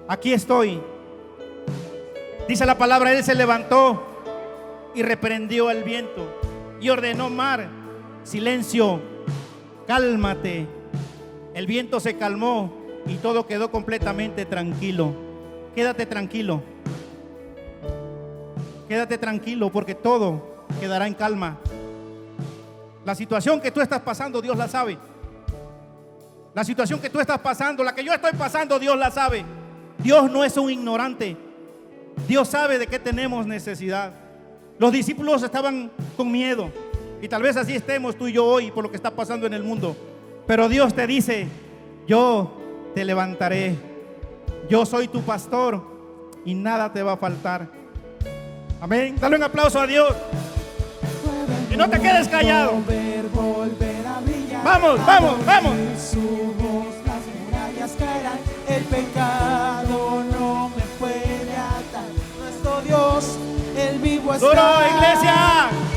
aquí 0.08 0.32
estoy. 0.32 0.80
Dice 2.48 2.64
la 2.64 2.78
palabra, 2.78 3.12
Él 3.12 3.22
se 3.24 3.34
levantó 3.34 4.22
y 4.94 5.02
reprendió 5.02 5.68
al 5.68 5.82
viento 5.82 6.40
y 6.80 6.88
ordenó 6.88 7.28
mar, 7.28 7.68
silencio, 8.24 9.02
cálmate. 9.86 10.77
El 11.58 11.66
viento 11.66 11.98
se 11.98 12.16
calmó 12.16 12.72
y 13.04 13.16
todo 13.16 13.44
quedó 13.48 13.72
completamente 13.72 14.46
tranquilo. 14.46 15.12
Quédate 15.74 16.06
tranquilo. 16.06 16.62
Quédate 18.86 19.18
tranquilo 19.18 19.68
porque 19.72 19.96
todo 19.96 20.64
quedará 20.78 21.08
en 21.08 21.14
calma. 21.14 21.58
La 23.04 23.16
situación 23.16 23.60
que 23.60 23.72
tú 23.72 23.80
estás 23.80 24.00
pasando, 24.02 24.40
Dios 24.40 24.56
la 24.56 24.68
sabe. 24.68 24.98
La 26.54 26.62
situación 26.62 27.00
que 27.00 27.10
tú 27.10 27.18
estás 27.18 27.40
pasando, 27.40 27.82
la 27.82 27.92
que 27.92 28.04
yo 28.04 28.12
estoy 28.12 28.34
pasando, 28.38 28.78
Dios 28.78 28.96
la 28.96 29.10
sabe. 29.10 29.44
Dios 29.98 30.30
no 30.30 30.44
es 30.44 30.56
un 30.56 30.70
ignorante. 30.70 31.36
Dios 32.28 32.46
sabe 32.46 32.78
de 32.78 32.86
qué 32.86 33.00
tenemos 33.00 33.48
necesidad. 33.48 34.12
Los 34.78 34.92
discípulos 34.92 35.42
estaban 35.42 35.90
con 36.16 36.30
miedo. 36.30 36.70
Y 37.20 37.26
tal 37.26 37.42
vez 37.42 37.56
así 37.56 37.74
estemos 37.74 38.14
tú 38.16 38.28
y 38.28 38.34
yo 38.34 38.46
hoy 38.46 38.70
por 38.70 38.84
lo 38.84 38.90
que 38.92 38.96
está 38.96 39.10
pasando 39.10 39.44
en 39.44 39.54
el 39.54 39.64
mundo. 39.64 39.96
Pero 40.48 40.68
Dios 40.68 40.94
te 40.94 41.06
dice, 41.06 41.46
yo 42.08 42.90
te 42.96 43.04
levantaré. 43.04 43.76
Yo 44.68 44.84
soy 44.84 45.06
tu 45.06 45.22
pastor 45.22 45.80
y 46.44 46.54
nada 46.54 46.92
te 46.92 47.04
va 47.04 47.12
a 47.12 47.16
faltar. 47.16 47.70
Amén. 48.80 49.14
Dale 49.20 49.36
un 49.36 49.44
aplauso 49.44 49.78
a 49.80 49.86
Dios 49.86 50.12
no 51.78 51.88
te 51.88 52.00
quedes 52.00 52.28
callado. 52.28 52.82
Vamos, 54.64 55.06
vamos, 55.06 55.46
vamos. 55.46 55.74
El 58.68 58.84
pecado 58.84 60.24
no 60.30 60.70
me 60.76 60.82
puede 60.98 61.56
atar. 61.56 62.08
Nuestro 62.38 62.82
Dios, 62.82 63.38
el 63.76 63.98
vivo 64.00 64.34
está. 64.34 64.88
Iglesia. 64.88 65.87